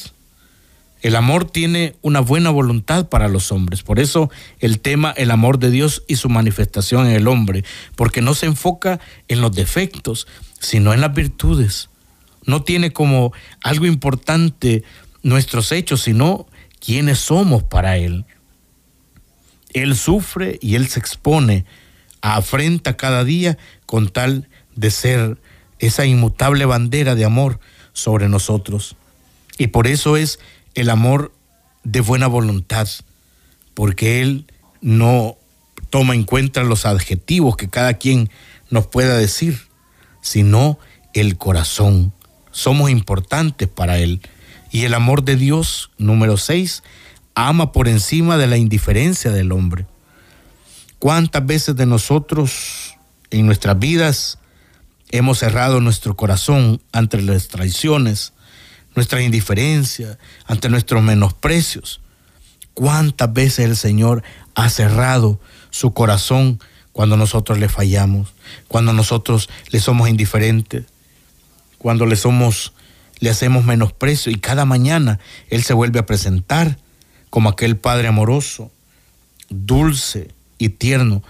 El 1.04 1.16
amor 1.16 1.44
tiene 1.44 1.96
una 2.00 2.20
buena 2.20 2.48
voluntad 2.48 3.10
para 3.10 3.28
los 3.28 3.52
hombres. 3.52 3.82
Por 3.82 4.00
eso 4.00 4.30
el 4.58 4.80
tema, 4.80 5.10
el 5.10 5.30
amor 5.30 5.58
de 5.58 5.70
Dios 5.70 6.02
y 6.08 6.16
su 6.16 6.30
manifestación 6.30 7.06
en 7.06 7.12
el 7.12 7.28
hombre, 7.28 7.62
porque 7.94 8.22
no 8.22 8.32
se 8.32 8.46
enfoca 8.46 9.00
en 9.28 9.42
los 9.42 9.52
defectos, 9.52 10.26
sino 10.60 10.94
en 10.94 11.02
las 11.02 11.12
virtudes. 11.12 11.90
No 12.46 12.62
tiene 12.62 12.94
como 12.94 13.34
algo 13.62 13.84
importante 13.84 14.82
nuestros 15.22 15.72
hechos, 15.72 16.00
sino 16.00 16.46
quiénes 16.80 17.18
somos 17.18 17.62
para 17.62 17.98
Él. 17.98 18.24
Él 19.74 19.96
sufre 19.96 20.58
y 20.62 20.74
Él 20.74 20.88
se 20.88 21.00
expone 21.00 21.66
afrenta 22.22 22.96
cada 22.96 23.24
día 23.24 23.58
con 23.84 24.08
tal 24.08 24.48
de 24.74 24.90
ser 24.90 25.36
esa 25.80 26.06
inmutable 26.06 26.64
bandera 26.64 27.14
de 27.14 27.26
amor 27.26 27.60
sobre 27.92 28.30
nosotros. 28.30 28.96
Y 29.58 29.66
por 29.66 29.86
eso 29.86 30.16
es 30.16 30.40
el 30.74 30.90
amor 30.90 31.32
de 31.84 32.00
buena 32.00 32.26
voluntad, 32.26 32.88
porque 33.74 34.20
Él 34.20 34.46
no 34.80 35.36
toma 35.90 36.14
en 36.14 36.24
cuenta 36.24 36.64
los 36.64 36.86
adjetivos 36.86 37.56
que 37.56 37.68
cada 37.68 37.94
quien 37.94 38.30
nos 38.70 38.86
pueda 38.86 39.16
decir, 39.16 39.60
sino 40.20 40.78
el 41.12 41.36
corazón. 41.38 42.12
Somos 42.50 42.90
importantes 42.90 43.68
para 43.68 43.98
Él. 43.98 44.20
Y 44.70 44.84
el 44.84 44.94
amor 44.94 45.24
de 45.24 45.36
Dios, 45.36 45.90
número 45.98 46.36
seis, 46.36 46.82
ama 47.34 47.72
por 47.72 47.88
encima 47.88 48.36
de 48.36 48.46
la 48.46 48.56
indiferencia 48.56 49.30
del 49.30 49.52
hombre. 49.52 49.86
¿Cuántas 50.98 51.44
veces 51.46 51.76
de 51.76 51.86
nosotros 51.86 52.96
en 53.30 53.46
nuestras 53.46 53.78
vidas 53.78 54.38
hemos 55.10 55.38
cerrado 55.38 55.80
nuestro 55.80 56.16
corazón 56.16 56.80
ante 56.92 57.20
las 57.22 57.48
traiciones, 57.48 58.32
nuestra 58.94 59.22
indiferencia, 59.22 60.18
ante 60.46 60.68
nuestros 60.68 61.02
menosprecios? 61.02 62.00
¿Cuántas 62.74 63.32
veces 63.32 63.66
el 63.66 63.76
Señor 63.76 64.22
ha 64.54 64.68
cerrado 64.68 65.40
su 65.70 65.92
corazón 65.92 66.60
cuando 66.92 67.16
nosotros 67.16 67.58
le 67.58 67.68
fallamos, 67.68 68.34
cuando 68.68 68.92
nosotros 68.92 69.48
le 69.70 69.80
somos 69.80 70.08
indiferentes, 70.08 70.84
cuando 71.78 72.06
le 72.06 72.16
somos 72.16 72.72
le 73.20 73.30
hacemos 73.30 73.64
menosprecio 73.64 74.32
y 74.32 74.36
cada 74.36 74.64
mañana 74.64 75.18
él 75.48 75.62
se 75.62 75.72
vuelve 75.72 75.98
a 76.00 76.06
presentar 76.06 76.78
como 77.30 77.48
aquel 77.48 77.76
padre 77.76 78.08
amoroso, 78.08 78.70
dulce, 79.48 80.28
y 80.58 80.70
tierno, 80.70 81.22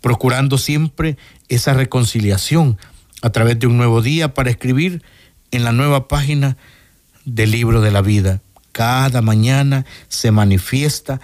procurando 0.00 0.58
siempre 0.58 1.16
esa 1.48 1.74
reconciliación 1.74 2.78
a 3.22 3.30
través 3.30 3.58
de 3.58 3.66
un 3.66 3.76
nuevo 3.76 4.02
día 4.02 4.34
para 4.34 4.50
escribir 4.50 5.02
en 5.50 5.64
la 5.64 5.72
nueva 5.72 6.08
página 6.08 6.56
del 7.34 7.50
libro 7.50 7.80
de 7.80 7.90
la 7.90 8.02
vida. 8.02 8.40
Cada 8.72 9.22
mañana 9.22 9.84
se 10.08 10.30
manifiesta 10.30 11.20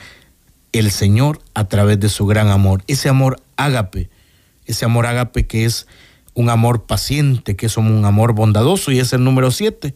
el 0.73 0.91
Señor 0.91 1.41
a 1.55 1.65
través 1.67 2.01
de 2.01 2.09
su 2.09 2.27
gran 2.27 2.49
amor, 2.49 2.83
ese 2.89 3.09
amor 3.09 3.41
ágape, 3.57 4.11
ese 4.67 4.85
amor 4.85 5.07
ágape 5.07 5.47
que 5.47 5.65
es 5.65 5.87
un 6.35 6.51
amor 6.51 6.85
paciente, 6.85 7.55
que 7.55 7.67
es 7.67 7.77
un 7.77 8.05
amor 8.05 8.33
bondadoso 8.33 8.91
y 8.91 8.99
es 8.99 9.13
el 9.13 9.23
número 9.23 9.51
siete, 9.51 9.95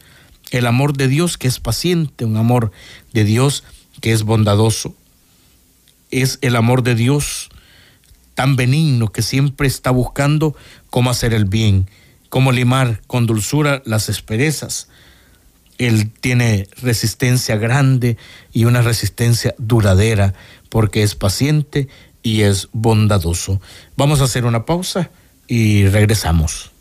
el 0.51 0.67
amor 0.67 0.97
de 0.97 1.09
Dios 1.09 1.37
que 1.37 1.49
es 1.49 1.59
paciente, 1.59 2.25
un 2.25 2.37
amor 2.37 2.71
de 3.13 3.25
Dios 3.25 3.65
que 4.01 4.13
es 4.13 4.23
bondadoso 4.23 4.95
es 6.11 6.39
el 6.41 6.57
amor 6.57 6.83
de 6.83 6.95
Dios 6.95 7.51
tan 8.35 8.57
benigno 8.57 9.09
que 9.09 9.23
siempre 9.23 9.67
está 9.67 9.91
buscando 9.91 10.57
cómo 10.91 11.11
hacer 11.11 11.35
el 11.35 11.45
bien, 11.45 11.91
cómo 12.29 12.53
limar 12.53 13.03
con 13.07 13.27
dulzura 13.27 13.83
las 13.85 14.09
asperezas. 14.09 14.89
Él 15.79 16.11
tiene 16.11 16.69
resistencia 16.83 17.57
grande 17.57 18.17
y 18.53 18.65
una 18.65 18.83
resistencia 18.83 19.55
duradera 19.59 20.35
porque 20.69 21.03
es 21.03 21.15
paciente 21.15 21.89
y 22.23 22.43
es 22.43 22.69
bondadoso. 22.73 23.61
Vamos 23.97 24.21
a 24.21 24.25
hacer 24.25 24.45
una 24.45 24.67
pausa 24.67 25.11
y 25.47 25.87
regresamos. 25.87 26.73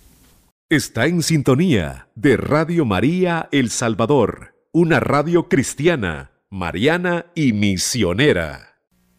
Está 0.69 1.05
en 1.05 1.23
sintonía 1.23 2.09
de 2.15 2.35
Radio 2.35 2.83
María 2.83 3.47
El 3.51 3.69
Salvador, 3.69 4.55
una 4.73 4.99
radio 4.99 5.47
cristiana, 5.47 6.31
mariana 6.49 7.27
y 7.35 7.53
misionera. 7.53 8.67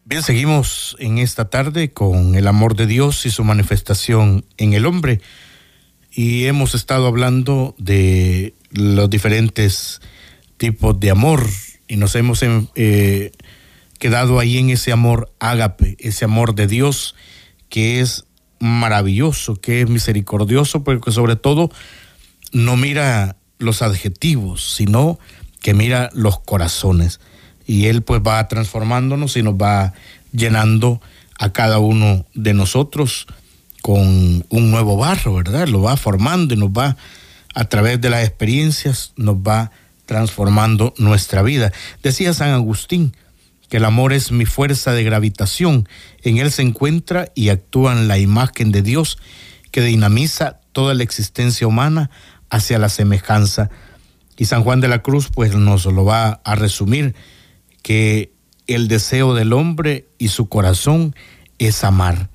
Bien, 0.05 0.21
seguimos 0.21 0.95
en 0.99 1.17
esta 1.17 1.49
tarde 1.49 1.91
con 1.91 2.35
el 2.35 2.47
amor 2.47 2.75
de 2.75 2.85
Dios 2.87 3.25
y 3.25 3.31
su 3.31 3.43
manifestación 3.43 4.45
en 4.57 4.73
el 4.73 4.85
hombre. 4.85 5.21
Y 6.11 6.45
hemos 6.45 6.75
estado 6.75 7.07
hablando 7.07 7.75
de 7.77 8.55
los 8.71 9.09
diferentes 9.09 10.01
tipos 10.57 10.99
de 10.99 11.11
amor 11.11 11.45
y 11.87 11.95
nos 11.95 12.15
hemos 12.15 12.43
eh, 12.43 13.31
quedado 13.97 14.39
ahí 14.39 14.57
en 14.57 14.69
ese 14.69 14.91
amor 14.91 15.33
ágape, 15.39 15.97
ese 15.99 16.25
amor 16.25 16.55
de 16.55 16.67
Dios 16.67 17.15
que 17.69 17.99
es 17.99 18.25
maravilloso, 18.59 19.55
que 19.55 19.81
es 19.81 19.89
misericordioso, 19.89 20.83
pero 20.83 21.01
que 21.01 21.11
sobre 21.11 21.35
todo 21.35 21.71
no 22.51 22.77
mira 22.77 23.37
los 23.57 23.81
adjetivos, 23.81 24.73
sino 24.75 25.19
que 25.61 25.73
mira 25.73 26.09
los 26.13 26.39
corazones 26.39 27.19
y 27.65 27.85
Él 27.85 28.01
pues 28.01 28.21
va 28.25 28.47
transformándonos 28.47 29.37
y 29.37 29.43
nos 29.43 29.53
va 29.53 29.93
llenando 30.31 31.01
a 31.37 31.51
cada 31.51 31.79
uno 31.79 32.25
de 32.33 32.53
nosotros 32.53 33.27
con 33.81 34.45
un 34.49 34.71
nuevo 34.71 34.97
barro, 34.97 35.35
¿verdad? 35.35 35.67
Lo 35.67 35.81
va 35.81 35.95
formando 35.95 36.53
y 36.53 36.57
nos 36.57 36.69
va, 36.69 36.97
a 37.59 37.65
través 37.65 37.99
de 37.99 38.09
las 38.09 38.25
experiencias, 38.25 39.11
nos 39.17 39.35
va 39.35 39.71
transformando 40.05 40.93
nuestra 40.97 41.41
vida. 41.41 41.73
Decía 42.01 42.33
San 42.33 42.51
Agustín 42.51 43.17
que 43.67 43.77
el 43.77 43.85
amor 43.85 44.13
es 44.13 44.31
mi 44.31 44.45
fuerza 44.45 44.93
de 44.93 45.03
gravitación, 45.03 45.85
en 46.23 46.37
él 46.37 46.53
se 46.53 46.61
encuentra 46.61 47.33
y 47.35 47.49
actúa 47.49 47.91
en 47.91 48.07
la 48.07 48.17
imagen 48.17 48.71
de 48.71 48.81
Dios 48.81 49.17
que 49.71 49.81
dinamiza 49.81 50.61
toda 50.71 50.93
la 50.93 51.03
existencia 51.03 51.67
humana 51.67 52.09
hacia 52.49 52.79
la 52.79 52.87
semejanza. 52.87 53.69
Y 54.37 54.45
San 54.45 54.63
Juan 54.63 54.79
de 54.79 54.87
la 54.87 55.01
Cruz 55.01 55.27
pues 55.27 55.53
nos 55.53 55.83
lo 55.83 56.05
va 56.05 56.39
a 56.45 56.55
resumir 56.55 57.13
que 57.83 58.31
el 58.67 58.87
deseo 58.87 59.33
del 59.33 59.51
hombre 59.51 60.07
y 60.17 60.29
su 60.29 60.47
corazón 60.47 61.13
es 61.57 61.83
amar. 61.83 62.29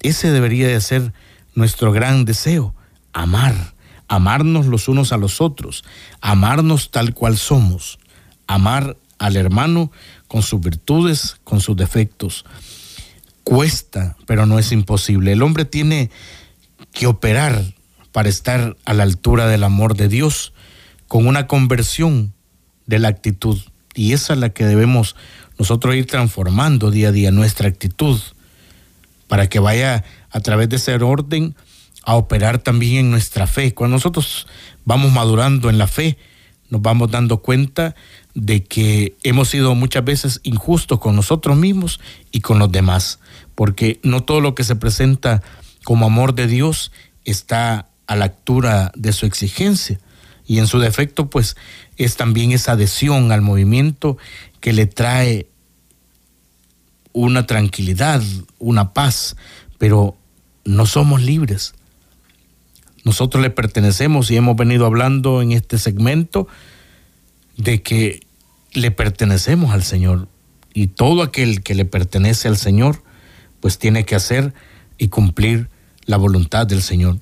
Ese 0.00 0.30
debería 0.30 0.68
de 0.68 0.80
ser 0.80 1.12
nuestro 1.54 1.92
gran 1.92 2.24
deseo, 2.24 2.74
amar, 3.12 3.73
amarnos 4.14 4.66
los 4.66 4.88
unos 4.88 5.12
a 5.12 5.16
los 5.16 5.40
otros, 5.40 5.84
amarnos 6.20 6.90
tal 6.90 7.14
cual 7.14 7.36
somos, 7.36 7.98
amar 8.46 8.96
al 9.18 9.36
hermano 9.36 9.90
con 10.28 10.42
sus 10.42 10.60
virtudes, 10.60 11.36
con 11.44 11.60
sus 11.60 11.76
defectos. 11.76 12.44
Cuesta, 13.42 14.16
pero 14.26 14.46
no 14.46 14.58
es 14.58 14.72
imposible. 14.72 15.32
El 15.32 15.42
hombre 15.42 15.64
tiene 15.64 16.10
que 16.92 17.06
operar 17.06 17.74
para 18.12 18.28
estar 18.28 18.76
a 18.84 18.94
la 18.94 19.02
altura 19.02 19.46
del 19.48 19.64
amor 19.64 19.96
de 19.96 20.08
Dios 20.08 20.52
con 21.08 21.26
una 21.26 21.46
conversión 21.46 22.32
de 22.86 22.98
la 22.98 23.08
actitud. 23.08 23.60
Y 23.94 24.12
esa 24.12 24.34
es 24.34 24.38
la 24.38 24.50
que 24.50 24.64
debemos 24.64 25.16
nosotros 25.58 25.94
ir 25.94 26.06
transformando 26.06 26.90
día 26.90 27.08
a 27.08 27.12
día 27.12 27.30
nuestra 27.30 27.68
actitud 27.68 28.20
para 29.28 29.48
que 29.48 29.58
vaya 29.58 30.04
a 30.30 30.40
través 30.40 30.68
de 30.68 30.76
ese 30.76 30.94
orden 30.94 31.54
a 32.04 32.14
operar 32.14 32.58
también 32.58 33.06
en 33.06 33.10
nuestra 33.10 33.46
fe. 33.46 33.74
Cuando 33.74 33.96
nosotros 33.96 34.46
vamos 34.84 35.12
madurando 35.12 35.70
en 35.70 35.78
la 35.78 35.86
fe, 35.86 36.18
nos 36.70 36.82
vamos 36.82 37.10
dando 37.10 37.38
cuenta 37.38 37.94
de 38.34 38.64
que 38.64 39.16
hemos 39.22 39.48
sido 39.48 39.74
muchas 39.74 40.04
veces 40.04 40.40
injustos 40.42 40.98
con 40.98 41.14
nosotros 41.16 41.56
mismos 41.56 42.00
y 42.32 42.40
con 42.40 42.58
los 42.58 42.72
demás, 42.72 43.20
porque 43.54 44.00
no 44.02 44.22
todo 44.22 44.40
lo 44.40 44.54
que 44.54 44.64
se 44.64 44.76
presenta 44.76 45.42
como 45.84 46.06
amor 46.06 46.34
de 46.34 46.46
Dios 46.46 46.90
está 47.24 47.88
a 48.06 48.16
la 48.16 48.26
altura 48.26 48.92
de 48.96 49.12
su 49.12 49.26
exigencia 49.26 50.00
y 50.46 50.58
en 50.58 50.66
su 50.66 50.78
defecto 50.78 51.30
pues 51.30 51.56
es 51.96 52.16
también 52.16 52.52
esa 52.52 52.72
adhesión 52.72 53.32
al 53.32 53.40
movimiento 53.40 54.18
que 54.60 54.72
le 54.72 54.86
trae 54.86 55.46
una 57.12 57.46
tranquilidad, 57.46 58.22
una 58.58 58.92
paz, 58.92 59.36
pero 59.78 60.16
no 60.64 60.86
somos 60.86 61.22
libres. 61.22 61.74
Nosotros 63.04 63.42
le 63.42 63.50
pertenecemos 63.50 64.30
y 64.30 64.36
hemos 64.36 64.56
venido 64.56 64.86
hablando 64.86 65.42
en 65.42 65.52
este 65.52 65.78
segmento 65.78 66.48
de 67.56 67.82
que 67.82 68.26
le 68.72 68.90
pertenecemos 68.90 69.72
al 69.72 69.84
Señor 69.84 70.28
y 70.72 70.88
todo 70.88 71.22
aquel 71.22 71.62
que 71.62 71.74
le 71.74 71.84
pertenece 71.84 72.48
al 72.48 72.56
Señor 72.56 73.02
pues 73.60 73.78
tiene 73.78 74.04
que 74.04 74.14
hacer 74.14 74.52
y 74.98 75.08
cumplir 75.08 75.68
la 76.06 76.16
voluntad 76.16 76.66
del 76.66 76.82
Señor. 76.82 77.18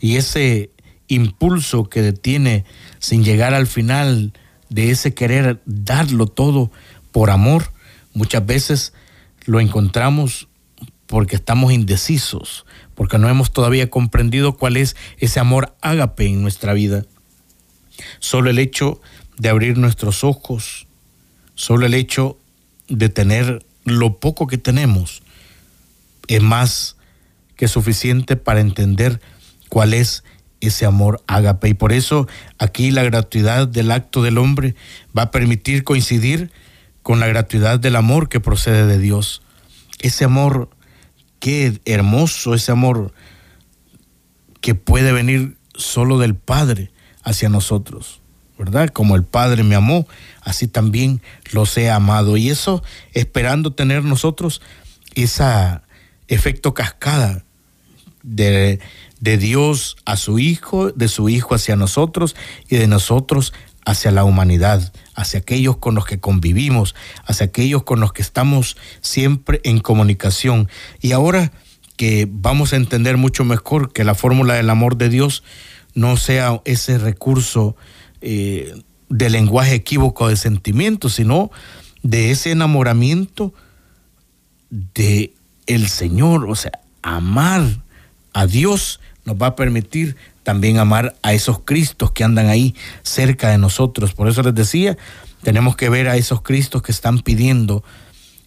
Y 0.00 0.16
ese 0.16 0.70
impulso 1.08 1.88
que 1.88 2.02
detiene 2.02 2.64
sin 2.98 3.24
llegar 3.24 3.54
al 3.54 3.66
final 3.66 4.32
de 4.68 4.90
ese 4.90 5.14
querer 5.14 5.60
darlo 5.64 6.26
todo 6.26 6.70
por 7.12 7.30
amor, 7.30 7.72
muchas 8.14 8.44
veces 8.46 8.92
lo 9.46 9.60
encontramos 9.60 10.48
porque 11.10 11.34
estamos 11.34 11.72
indecisos, 11.72 12.64
porque 12.94 13.18
no 13.18 13.28
hemos 13.28 13.52
todavía 13.52 13.90
comprendido 13.90 14.56
cuál 14.56 14.76
es 14.76 14.94
ese 15.18 15.40
amor 15.40 15.74
ágape 15.80 16.26
en 16.26 16.40
nuestra 16.40 16.72
vida. 16.72 17.04
Solo 18.20 18.48
el 18.48 18.60
hecho 18.60 19.00
de 19.36 19.48
abrir 19.48 19.76
nuestros 19.76 20.22
ojos, 20.22 20.86
solo 21.56 21.84
el 21.84 21.94
hecho 21.94 22.38
de 22.88 23.08
tener 23.08 23.66
lo 23.84 24.20
poco 24.20 24.46
que 24.46 24.56
tenemos 24.56 25.24
es 26.28 26.42
más 26.42 26.96
que 27.56 27.66
suficiente 27.66 28.36
para 28.36 28.60
entender 28.60 29.20
cuál 29.68 29.94
es 29.94 30.22
ese 30.60 30.86
amor 30.86 31.24
ágape. 31.26 31.70
Y 31.70 31.74
por 31.74 31.92
eso 31.92 32.28
aquí 32.56 32.92
la 32.92 33.02
gratuidad 33.02 33.66
del 33.66 33.90
acto 33.90 34.22
del 34.22 34.38
hombre 34.38 34.76
va 35.18 35.22
a 35.22 35.30
permitir 35.32 35.82
coincidir 35.82 36.52
con 37.02 37.18
la 37.18 37.26
gratuidad 37.26 37.80
del 37.80 37.96
amor 37.96 38.28
que 38.28 38.38
procede 38.38 38.86
de 38.86 39.00
Dios. 39.00 39.42
Ese 39.98 40.24
amor, 40.24 40.70
qué 41.40 41.80
hermoso, 41.86 42.54
ese 42.54 42.70
amor 42.70 43.12
que 44.60 44.74
puede 44.74 45.12
venir 45.12 45.56
solo 45.74 46.18
del 46.18 46.36
Padre 46.36 46.92
hacia 47.22 47.48
nosotros, 47.48 48.20
¿verdad? 48.58 48.90
Como 48.90 49.16
el 49.16 49.24
Padre 49.24 49.64
me 49.64 49.74
amó, 49.74 50.06
así 50.42 50.68
también 50.68 51.20
los 51.52 51.76
he 51.76 51.90
amado. 51.90 52.36
Y 52.36 52.50
eso 52.50 52.82
esperando 53.14 53.72
tener 53.72 54.04
nosotros 54.04 54.60
ese 55.14 55.80
efecto 56.28 56.74
cascada 56.74 57.44
de, 58.22 58.78
de 59.18 59.38
Dios 59.38 59.96
a 60.04 60.16
su 60.16 60.38
Hijo, 60.38 60.92
de 60.92 61.08
su 61.08 61.28
Hijo 61.28 61.54
hacia 61.54 61.74
nosotros 61.74 62.36
y 62.68 62.76
de 62.76 62.86
nosotros 62.86 63.52
hacia 63.84 64.10
la 64.10 64.24
humanidad, 64.24 64.92
hacia 65.14 65.40
aquellos 65.40 65.76
con 65.76 65.94
los 65.94 66.06
que 66.06 66.20
convivimos, 66.20 66.94
hacia 67.24 67.46
aquellos 67.46 67.82
con 67.82 68.00
los 68.00 68.12
que 68.12 68.22
estamos 68.22 68.76
siempre 69.00 69.60
en 69.64 69.80
comunicación. 69.80 70.68
Y 71.00 71.12
ahora 71.12 71.52
que 71.96 72.26
vamos 72.30 72.72
a 72.72 72.76
entender 72.76 73.16
mucho 73.16 73.44
mejor 73.44 73.92
que 73.92 74.04
la 74.04 74.14
fórmula 74.14 74.54
del 74.54 74.70
amor 74.70 74.96
de 74.96 75.08
Dios 75.08 75.42
no 75.94 76.16
sea 76.16 76.62
ese 76.64 76.98
recurso 76.98 77.76
eh, 78.20 78.74
de 79.08 79.30
lenguaje 79.30 79.74
equívoco 79.74 80.28
de 80.28 80.36
sentimientos, 80.36 81.14
sino 81.14 81.50
de 82.02 82.30
ese 82.30 82.52
enamoramiento 82.52 83.52
de 84.70 85.34
el 85.66 85.88
Señor, 85.88 86.48
o 86.48 86.54
sea, 86.54 86.72
amar 87.02 87.62
a 88.32 88.46
Dios 88.46 89.00
nos 89.24 89.36
va 89.36 89.48
a 89.48 89.56
permitir 89.56 90.16
también 90.50 90.78
amar 90.78 91.14
a 91.22 91.32
esos 91.32 91.60
Cristos 91.60 92.10
que 92.10 92.24
andan 92.24 92.48
ahí 92.48 92.74
cerca 93.04 93.50
de 93.50 93.56
nosotros. 93.56 94.14
Por 94.14 94.26
eso 94.26 94.42
les 94.42 94.52
decía, 94.52 94.98
tenemos 95.44 95.76
que 95.76 95.88
ver 95.88 96.08
a 96.08 96.16
esos 96.16 96.42
Cristos 96.42 96.82
que 96.82 96.90
están 96.90 97.20
pidiendo 97.20 97.84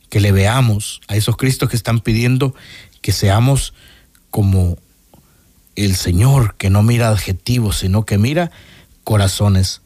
que 0.10 0.20
le 0.20 0.34
veamos, 0.34 1.00
a 1.08 1.16
esos 1.16 1.38
Cristos 1.38 1.70
que 1.70 1.78
están 1.78 2.02
pidiendo 2.02 2.54
que 3.00 3.13
seamos 3.13 3.74
como 4.32 4.78
el 5.78 5.96
Señor, 5.96 6.56
que 6.58 6.70
no 6.70 6.84
mira 6.84 7.08
adjetivos, 7.08 7.78
sino 7.78 8.04
que 8.04 8.18
mira 8.18 8.52
corazones. 9.06 9.82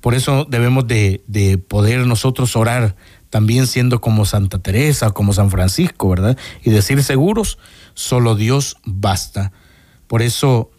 Por 0.00 0.16
eso 0.16 0.48
debemos 0.50 0.88
de, 0.88 1.22
de 1.28 1.58
poder 1.58 2.08
nosotros 2.08 2.56
orar 2.56 2.96
también 3.30 3.68
siendo 3.68 4.00
como 4.00 4.24
Santa 4.24 4.58
Teresa, 4.58 5.12
como 5.12 5.32
San 5.32 5.48
Francisco, 5.48 6.08
¿verdad? 6.08 6.36
Y 6.64 6.70
decir 6.70 7.04
seguros, 7.04 7.58
solo 7.94 8.34
Dios 8.34 8.78
basta. 8.84 9.52
Por 10.08 10.22
eso 10.22 10.72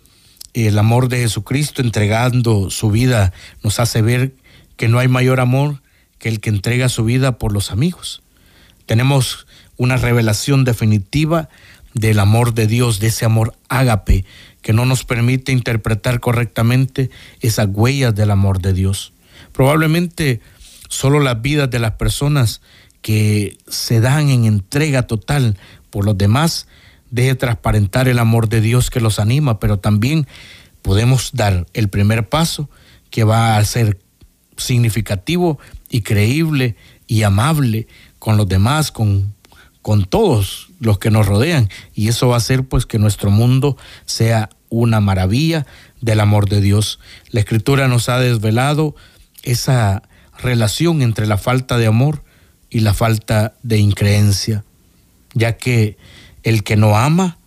el 0.56 0.80
amor 0.80 1.10
de 1.10 1.18
Jesucristo 1.18 1.82
entregando 1.82 2.70
su 2.70 2.90
vida 2.90 3.34
nos 3.62 3.80
hace 3.80 4.02
ver 4.02 4.34
que 4.78 4.88
no 4.88 5.00
hay 5.00 5.10
mayor 5.10 5.42
amor 5.42 5.82
que 6.18 6.30
el 6.30 6.40
que 6.40 6.50
entrega 6.50 6.88
su 6.88 7.04
vida 7.04 7.38
por 7.38 7.52
los 7.52 7.72
amigos. 7.72 8.24
Tenemos 8.86 9.48
una 9.76 9.98
revelación 9.98 10.64
definitiva 10.64 11.50
del 11.94 12.20
amor 12.20 12.54
de 12.54 12.68
Dios, 12.68 13.00
de 13.00 13.08
ese 13.08 13.26
amor 13.26 13.54
ágape, 13.68 14.24
que 14.62 14.72
no 14.72 14.86
nos 14.86 15.04
permite 15.04 15.52
interpretar 15.52 16.22
correctamente 16.22 17.10
esas 17.42 17.68
huellas 17.70 18.16
del 18.16 18.32
amor 18.32 18.62
de 18.62 18.72
Dios. 18.74 19.12
Probablemente 19.52 20.40
solo 20.88 21.20
las 21.20 21.42
vidas 21.42 21.70
de 21.70 21.80
las 21.80 21.92
personas 21.92 22.62
que 23.02 23.58
se 23.68 24.00
dan 24.00 24.30
en 24.30 24.46
entrega 24.46 25.04
total 25.04 25.58
por 25.90 26.06
los 26.06 26.18
demás 26.18 26.68
deje 27.16 27.36
transparentar 27.36 28.10
el 28.10 28.20
amor 28.20 28.50
de 28.50 28.60
Dios 28.60 28.90
que 28.90 29.00
los 29.00 29.20
anima, 29.20 29.58
pero 29.58 29.80
también 29.80 30.28
podemos 30.82 31.32
dar 31.34 31.66
el 31.74 31.88
primer 31.88 32.28
paso 32.28 32.70
que 33.10 33.24
va 33.24 33.56
a 33.56 33.64
ser 33.64 34.00
significativo 34.58 35.58
y 35.90 36.02
creíble 36.02 36.76
y 37.08 37.24
amable 37.24 37.88
con 38.20 38.36
los 38.36 38.50
demás, 38.50 38.92
con, 38.92 39.34
con 39.82 40.04
todos 40.04 40.68
los 40.82 41.00
que 41.00 41.10
nos 41.10 41.26
rodean. 41.26 41.70
Y 41.94 42.10
eso 42.10 42.28
va 42.28 42.36
a 42.36 42.38
hacer 42.38 42.66
pues 42.66 42.86
que 42.86 43.00
nuestro 43.00 43.32
mundo 43.32 43.78
sea 44.06 44.50
una 44.70 45.00
maravilla 45.00 45.66
del 46.02 46.20
amor 46.20 46.50
de 46.50 46.60
Dios. 46.60 47.00
La 47.30 47.40
escritura 47.40 47.88
nos 47.88 48.10
ha 48.10 48.20
desvelado 48.20 48.94
esa 49.44 50.04
relación 50.38 51.02
entre 51.02 51.28
la 51.28 51.38
falta 51.38 51.78
de 51.78 51.88
amor 51.88 52.26
y 52.70 52.82
la 52.82 52.94
falta 52.94 53.54
de 53.64 53.78
increencia, 53.78 54.66
ya 55.34 55.56
que 55.56 55.98
el 56.46 56.64
que 56.64 56.78
no 56.78 56.96
ama 56.96 57.38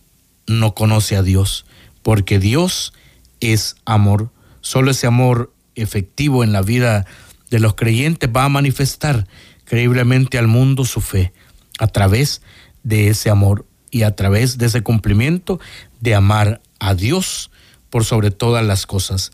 no 0.46 0.74
conoce 0.74 1.16
a 1.16 1.22
Dios, 1.22 1.64
porque 2.02 2.38
Dios 2.38 2.92
es 3.40 3.76
amor. 3.86 4.30
Solo 4.60 4.90
ese 4.90 5.06
amor 5.06 5.54
efectivo 5.76 6.44
en 6.44 6.52
la 6.52 6.60
vida 6.60 7.06
de 7.48 7.60
los 7.60 7.74
creyentes 7.74 8.28
va 8.34 8.44
a 8.44 8.48
manifestar 8.50 9.26
creíblemente 9.64 10.36
al 10.36 10.48
mundo 10.48 10.84
su 10.84 11.00
fe 11.00 11.32
a 11.78 11.86
través 11.86 12.42
de 12.82 13.08
ese 13.08 13.30
amor 13.30 13.64
y 13.90 14.02
a 14.02 14.16
través 14.16 14.58
de 14.58 14.66
ese 14.66 14.82
cumplimiento 14.82 15.60
de 16.00 16.14
amar 16.14 16.60
a 16.80 16.94
Dios 16.94 17.50
por 17.90 18.04
sobre 18.04 18.30
todas 18.30 18.66
las 18.66 18.86
cosas. 18.86 19.32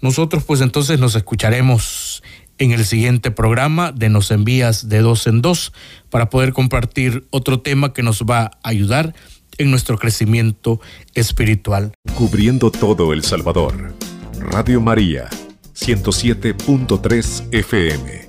Nosotros 0.00 0.44
pues 0.44 0.60
entonces 0.60 0.98
nos 0.98 1.14
escucharemos 1.16 2.22
en 2.58 2.72
el 2.72 2.84
siguiente 2.84 3.30
programa 3.30 3.92
de 3.92 4.08
Nos 4.08 4.30
envías 4.30 4.88
de 4.88 5.00
dos 5.00 5.26
en 5.26 5.42
dos 5.42 5.72
para 6.10 6.30
poder 6.30 6.52
compartir 6.52 7.26
otro 7.30 7.60
tema 7.60 7.92
que 7.92 8.02
nos 8.02 8.22
va 8.22 8.44
a 8.62 8.68
ayudar 8.68 9.14
en 9.58 9.70
nuestro 9.70 9.98
crecimiento 9.98 10.80
espiritual. 11.14 11.92
Cubriendo 12.14 12.70
todo 12.70 13.12
El 13.12 13.22
Salvador. 13.22 13.94
Radio 14.38 14.80
María, 14.80 15.28
107.3 15.74 17.44
FM. 17.52 18.25